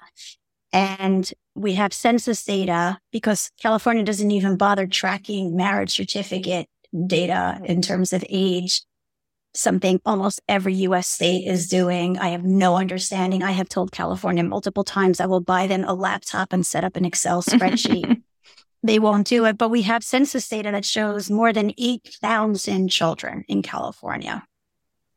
[0.73, 6.67] And we have census data because California doesn't even bother tracking marriage certificate
[7.07, 8.83] data in terms of age.
[9.59, 12.17] Something almost every US state is doing.
[12.17, 13.43] I have no understanding.
[13.43, 16.95] I have told California multiple times I will buy them a laptop and set up
[16.95, 18.23] an Excel spreadsheet.
[18.85, 19.59] they won't do it.
[19.59, 24.45] But we have census data that shows more than 8,000 children in California.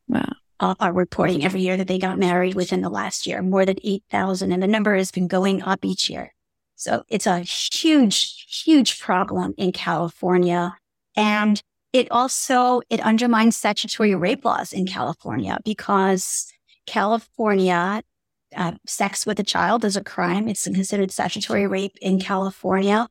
[0.08, 0.32] Wow.
[0.58, 3.76] Uh, are reporting every year that they got married within the last year, more than
[3.84, 4.50] 8,000.
[4.50, 6.34] And the number has been going up each year.
[6.74, 10.74] So it's a huge, huge problem in California.
[11.14, 11.62] And
[11.92, 16.52] it also, it undermines statutory rape laws in California because
[16.86, 18.02] California,
[18.56, 20.48] uh, sex with a child is a crime.
[20.48, 23.08] It's considered statutory rape in California,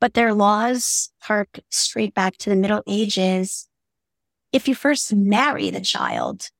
[0.00, 3.68] but their laws hark straight back to the Middle Ages.
[4.52, 6.50] If you first marry the child,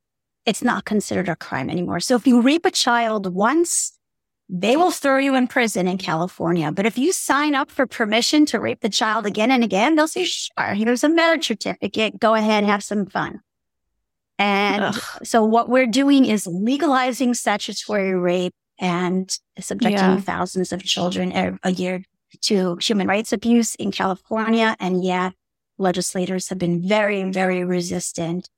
[0.46, 2.00] it's not considered a crime anymore.
[2.00, 3.98] So if you rape a child once,
[4.52, 6.72] they will throw you in prison in California.
[6.72, 10.08] But if you sign up for permission to rape the child again and again, they'll
[10.08, 12.18] say, sure, here's a marriage certificate.
[12.18, 13.40] Go ahead, have some fun.
[14.40, 15.02] And Ugh.
[15.22, 19.30] so what we're doing is legalizing statutory rape and
[19.60, 20.20] subjecting yeah.
[20.20, 22.02] thousands of children a, year
[22.40, 24.74] to human rights abuse in California.
[24.80, 25.34] And yet
[25.78, 28.48] legislators have been very, very resistant.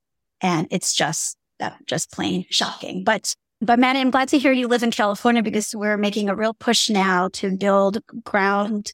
[0.40, 3.04] And it's just, uh, just plain shocking.
[3.04, 6.34] But but Matt, I'm glad to hear you live in California because we're making a
[6.34, 8.92] real push now to build ground.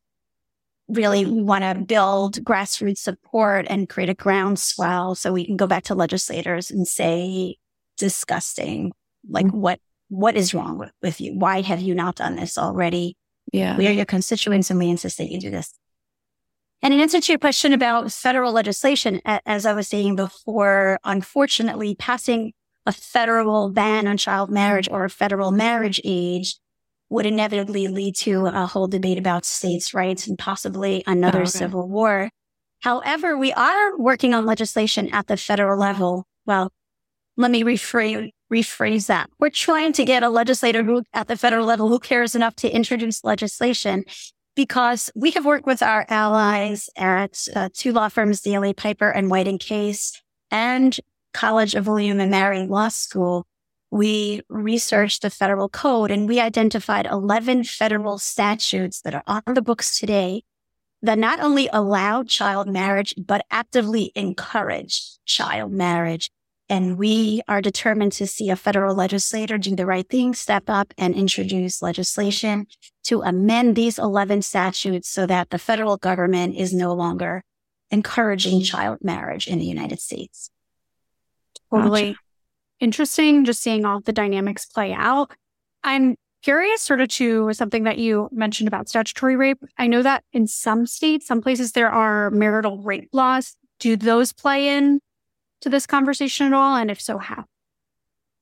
[0.89, 5.66] Really, we want to build grassroots support and create a groundswell so we can go
[5.66, 7.57] back to legislators and say,
[7.97, 8.93] disgusting.
[9.29, 9.59] Like mm-hmm.
[9.59, 11.39] what, what is wrong with, with you?
[11.39, 13.16] Why have you not done this already?
[13.53, 13.77] Yeah.
[13.77, 15.75] We are your constituents and we insist that you do this.
[16.81, 21.97] And in answer to your question about federal legislation, as I was saying before, unfortunately,
[21.97, 22.53] passing
[22.89, 26.57] a federal ban on child marriage or a federal marriage age
[27.11, 31.51] would inevitably lead to a whole debate about states' rights and possibly another oh, okay.
[31.51, 32.30] civil war.
[32.80, 36.26] However, we are working on legislation at the federal level.
[36.47, 36.72] Well,
[37.36, 39.28] let me rephrase, rephrase that.
[39.39, 42.70] We're trying to get a legislator who, at the federal level who cares enough to
[42.70, 44.05] introduce legislation
[44.57, 49.30] because we have worked with our allies at uh, two law firms, DLA Piper and
[49.30, 50.99] White and Case, and
[51.39, 53.47] College of William and Mary Law School,
[53.93, 59.62] we researched the federal code and we identified 11 federal statutes that are on the
[59.62, 60.43] books today
[61.01, 66.28] that not only allow child marriage, but actively encourage child marriage.
[66.68, 70.93] And we are determined to see a federal legislator do the right thing, step up
[70.99, 72.66] and introduce legislation
[73.05, 77.45] to amend these 11 statutes so that the federal government is no longer
[77.93, 80.51] encouraging child marriage in the United States
[81.71, 82.19] totally gotcha.
[82.81, 85.33] interesting just seeing all the dynamics play out.
[85.85, 89.59] I'm curious sort of to something that you mentioned about statutory rape.
[89.77, 93.57] I know that in some states, some places there are marital rape laws.
[93.81, 95.01] Do those play in
[95.61, 96.77] to this conversation at all?
[96.77, 97.45] And if so, how?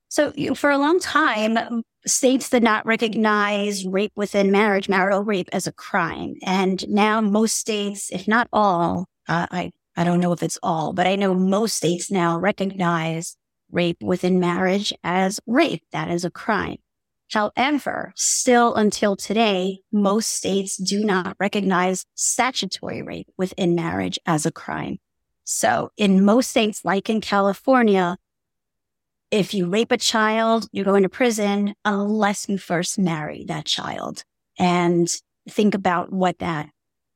[0.09, 5.67] So for a long time, states did not recognize rape within marriage, marital rape as
[5.67, 6.35] a crime.
[6.43, 10.93] And now most states, if not all, uh, I I don't know if it's all,
[10.93, 13.37] but I know most states now recognize
[13.71, 15.83] rape within marriage as rape.
[15.93, 16.79] That is a crime.
[17.33, 24.53] However, still until today, most states do not recognize statutory rape within marriage as a
[24.53, 24.99] crime.
[25.45, 28.17] So in most states, like in California,
[29.31, 34.23] if you rape a child, you go into prison unless you first marry that child.
[34.59, 35.09] And
[35.49, 36.69] think about what that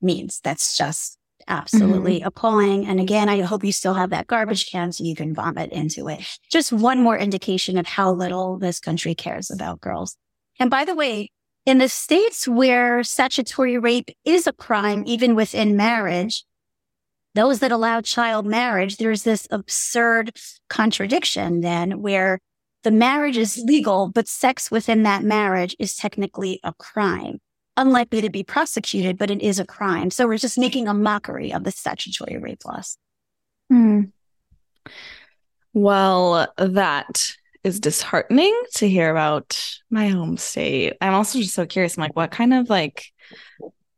[0.03, 0.41] means.
[0.43, 1.19] That's just
[1.49, 2.27] absolutely mm-hmm.
[2.27, 2.87] appalling.
[2.87, 6.09] And again, I hope you still have that garbage can so you can vomit into
[6.09, 6.21] it.
[6.51, 10.17] Just one more indication of how little this country cares about girls.
[10.59, 11.31] And by the way,
[11.67, 16.45] in the states where statutory rape is a crime, even within marriage,
[17.35, 20.33] those that allow child marriage, there's this absurd
[20.69, 22.41] contradiction then where
[22.83, 27.39] the marriage is legal, but sex within that marriage is technically a crime
[27.81, 30.11] unlikely to be prosecuted, but it is a crime.
[30.11, 32.97] So we're just making a mockery of the statutory rape laws.
[33.73, 34.13] Mm.
[35.73, 37.27] Well, that
[37.65, 40.97] is disheartening to hear about my home state.
[41.01, 41.97] I'm also just so curious.
[41.97, 43.07] I'm like, what kind of like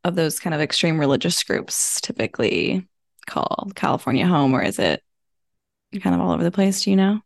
[0.04, 2.86] of those kind of extreme religious groups typically
[3.26, 5.02] call California home, or is it
[6.00, 6.82] kind of all over the place?
[6.82, 7.20] Do you know?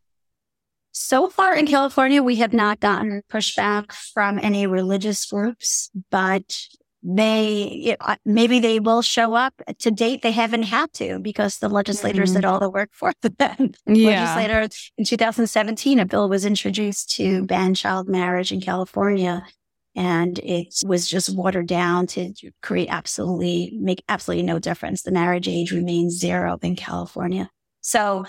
[0.98, 6.58] So far in California, we have not gotten pushback from any religious groups, but
[7.02, 9.52] they maybe they will show up.
[9.80, 12.38] To date, they haven't had to because the legislators mm-hmm.
[12.38, 13.72] did all the work for them.
[13.84, 14.22] Yeah.
[14.22, 19.46] Legislators in 2017, a bill was introduced to ban child marriage in California,
[19.94, 22.32] and it was just watered down to
[22.62, 25.02] create absolutely make absolutely no difference.
[25.02, 27.50] The marriage age remains zero in California.
[27.82, 28.24] So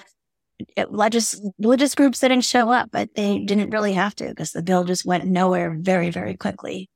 [0.90, 4.84] legis- religious groups didn't show up, but they didn't really have to because the bill
[4.84, 6.90] just went nowhere very, very quickly.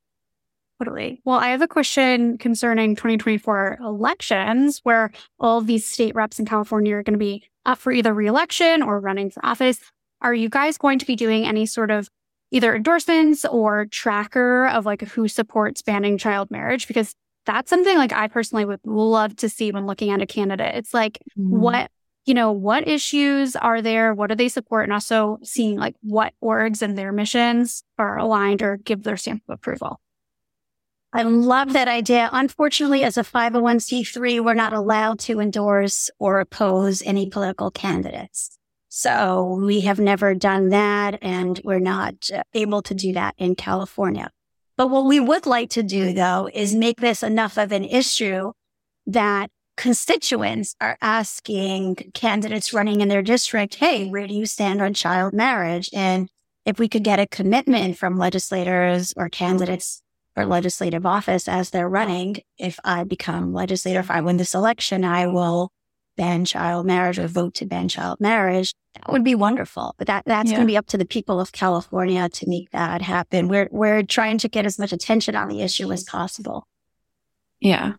[0.79, 1.21] Totally.
[1.25, 6.95] Well, I have a question concerning 2024 elections where all these state reps in California
[6.95, 9.79] are going to be up for either reelection or running for office.
[10.21, 12.09] Are you guys going to be doing any sort of
[12.49, 16.87] either endorsements or tracker of like who supports banning child marriage?
[16.87, 17.13] Because
[17.45, 20.75] that's something like I personally would love to see when looking at a candidate.
[20.75, 21.49] It's like, mm.
[21.49, 21.91] what
[22.25, 24.13] you know, what issues are there?
[24.13, 24.83] What do they support?
[24.83, 29.43] And also seeing like what orgs and their missions are aligned or give their stamp
[29.47, 29.99] of approval.
[31.13, 32.29] I love that idea.
[32.31, 38.57] Unfortunately, as a 501c3, we're not allowed to endorse or oppose any political candidates.
[38.87, 43.55] So we have never done that and we're not uh, able to do that in
[43.55, 44.29] California.
[44.77, 48.51] But what we would like to do though is make this enough of an issue
[49.07, 49.49] that
[49.81, 55.33] constituents are asking candidates running in their district, Hey, where do you stand on child
[55.33, 55.89] marriage?
[55.91, 56.29] And
[56.65, 60.03] if we could get a commitment from legislators or candidates
[60.35, 62.37] for legislative office as they're running.
[62.59, 65.71] If I become legislator, if I win this election, I will
[66.15, 68.75] ban child marriage or vote to ban child marriage.
[68.95, 69.95] That would be wonderful.
[69.97, 70.57] But that, that's yeah.
[70.57, 73.47] going to be up to the people of California to make that happen.
[73.47, 76.67] We're, we're trying to get as much attention on the issue as possible.
[77.59, 77.93] Yeah.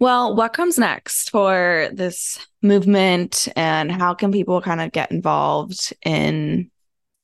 [0.00, 5.92] Well, what comes next for this movement and how can people kind of get involved
[6.04, 6.70] in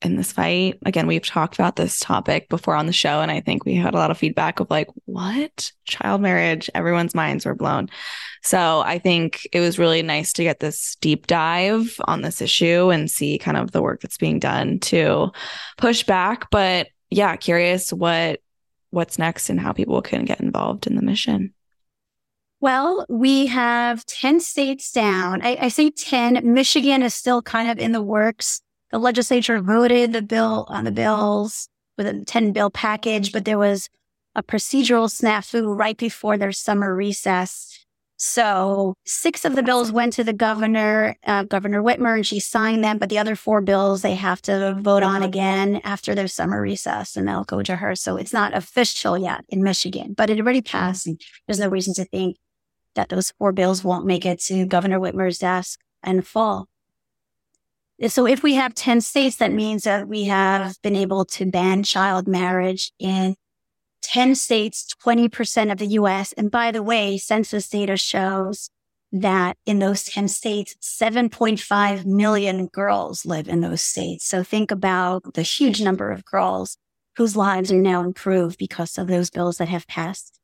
[0.02, 0.78] in this fight.
[0.84, 3.94] Again, we've talked about this topic before on the show, and I think we had
[3.94, 5.72] a lot of feedback of like, what?
[5.86, 7.88] Child marriage, everyone's minds were blown.
[8.42, 12.90] So I think it was really nice to get this deep dive on this issue
[12.90, 15.30] and see kind of the work that's being done to
[15.78, 16.50] push back.
[16.50, 18.40] But yeah, curious what
[18.90, 21.54] what's next and how people can get involved in the mission.
[22.66, 25.40] Well, we have 10 states down.
[25.40, 26.52] I, I say 10.
[26.52, 28.60] Michigan is still kind of in the works
[28.90, 33.56] the legislature voted the bill on the bills with a 10 bill package, but there
[33.56, 33.88] was
[34.34, 37.84] a procedural snafu right before their summer recess.
[38.16, 42.82] So six of the bills went to the governor, uh, Governor Whitmer, and she signed
[42.82, 42.98] them.
[42.98, 47.16] But the other four bills they have to vote on again after their summer recess,
[47.16, 47.94] and they'll go to her.
[47.94, 51.06] So it's not official yet in Michigan, but it already passed.
[51.06, 52.36] And there's no reason to think
[52.96, 56.68] that those four bills won't make it to Governor Whitmer's desk and fall.
[58.08, 61.82] So if we have 10 states, that means that we have been able to ban
[61.82, 63.36] child marriage in
[64.02, 66.32] 10 states, 20% of the US.
[66.32, 68.70] And by the way, census data shows
[69.12, 74.26] that in those 10 states, 7.5 million girls live in those states.
[74.26, 76.76] So think about the huge number of girls
[77.16, 80.35] whose lives are now improved because of those bills that have passed.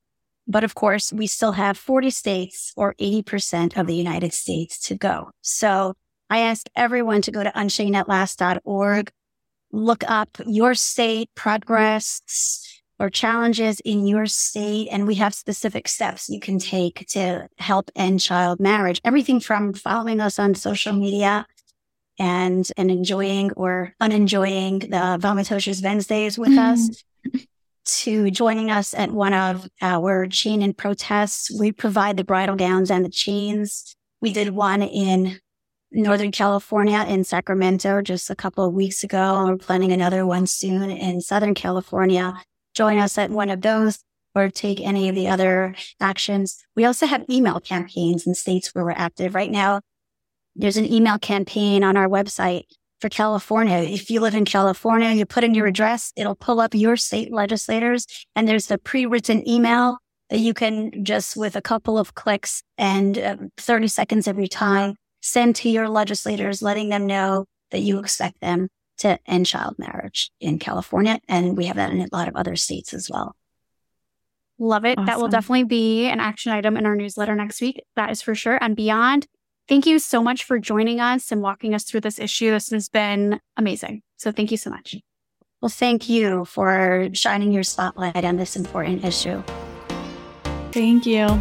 [0.47, 4.97] But of course, we still have 40 states or 80% of the United States to
[4.97, 5.31] go.
[5.41, 5.95] So
[6.29, 9.13] I ask everyone to go to unchainedatlast.org,
[9.71, 14.89] look up your state progress or challenges in your state.
[14.91, 19.01] And we have specific steps you can take to help end child marriage.
[19.05, 21.47] Everything from following us on social media
[22.19, 27.39] and, and enjoying or unenjoying the Vomitocious Wednesdays with us mm-hmm.
[27.85, 31.51] to joining us at one of our chain-in protests.
[31.59, 33.95] We provide the bridal gowns and the chains.
[34.21, 35.39] We did one in
[35.91, 39.45] Northern California in Sacramento just a couple of weeks ago.
[39.47, 42.35] We're planning another one soon in Southern California.
[42.75, 43.99] Join us at one of those
[44.35, 46.65] or take any of the other actions.
[46.75, 49.83] We also have email campaigns in states where we're active right now.
[50.57, 52.65] There's an email campaign on our website
[53.03, 53.79] for California.
[53.79, 57.33] If you live in California, you put in your address, it'll pull up your state
[57.33, 59.99] legislators and there's a pre-written email
[60.31, 64.95] that you can just with a couple of clicks and uh, 30 seconds every time
[65.21, 70.31] send to your legislators, letting them know that you expect them to end child marriage
[70.41, 71.19] in California.
[71.29, 73.35] And we have that in a lot of other states as well.
[74.59, 74.97] Love it.
[74.97, 75.07] Awesome.
[75.07, 77.83] That will definitely be an action item in our newsletter next week.
[77.97, 78.59] That is for sure.
[78.61, 79.27] And beyond,
[79.69, 82.51] thank you so much for joining us and walking us through this issue.
[82.51, 84.03] This has been amazing.
[84.17, 84.97] So thank you so much.
[85.61, 89.43] Well, thank you for shining your spotlight on this important issue.
[90.73, 91.41] Thank you.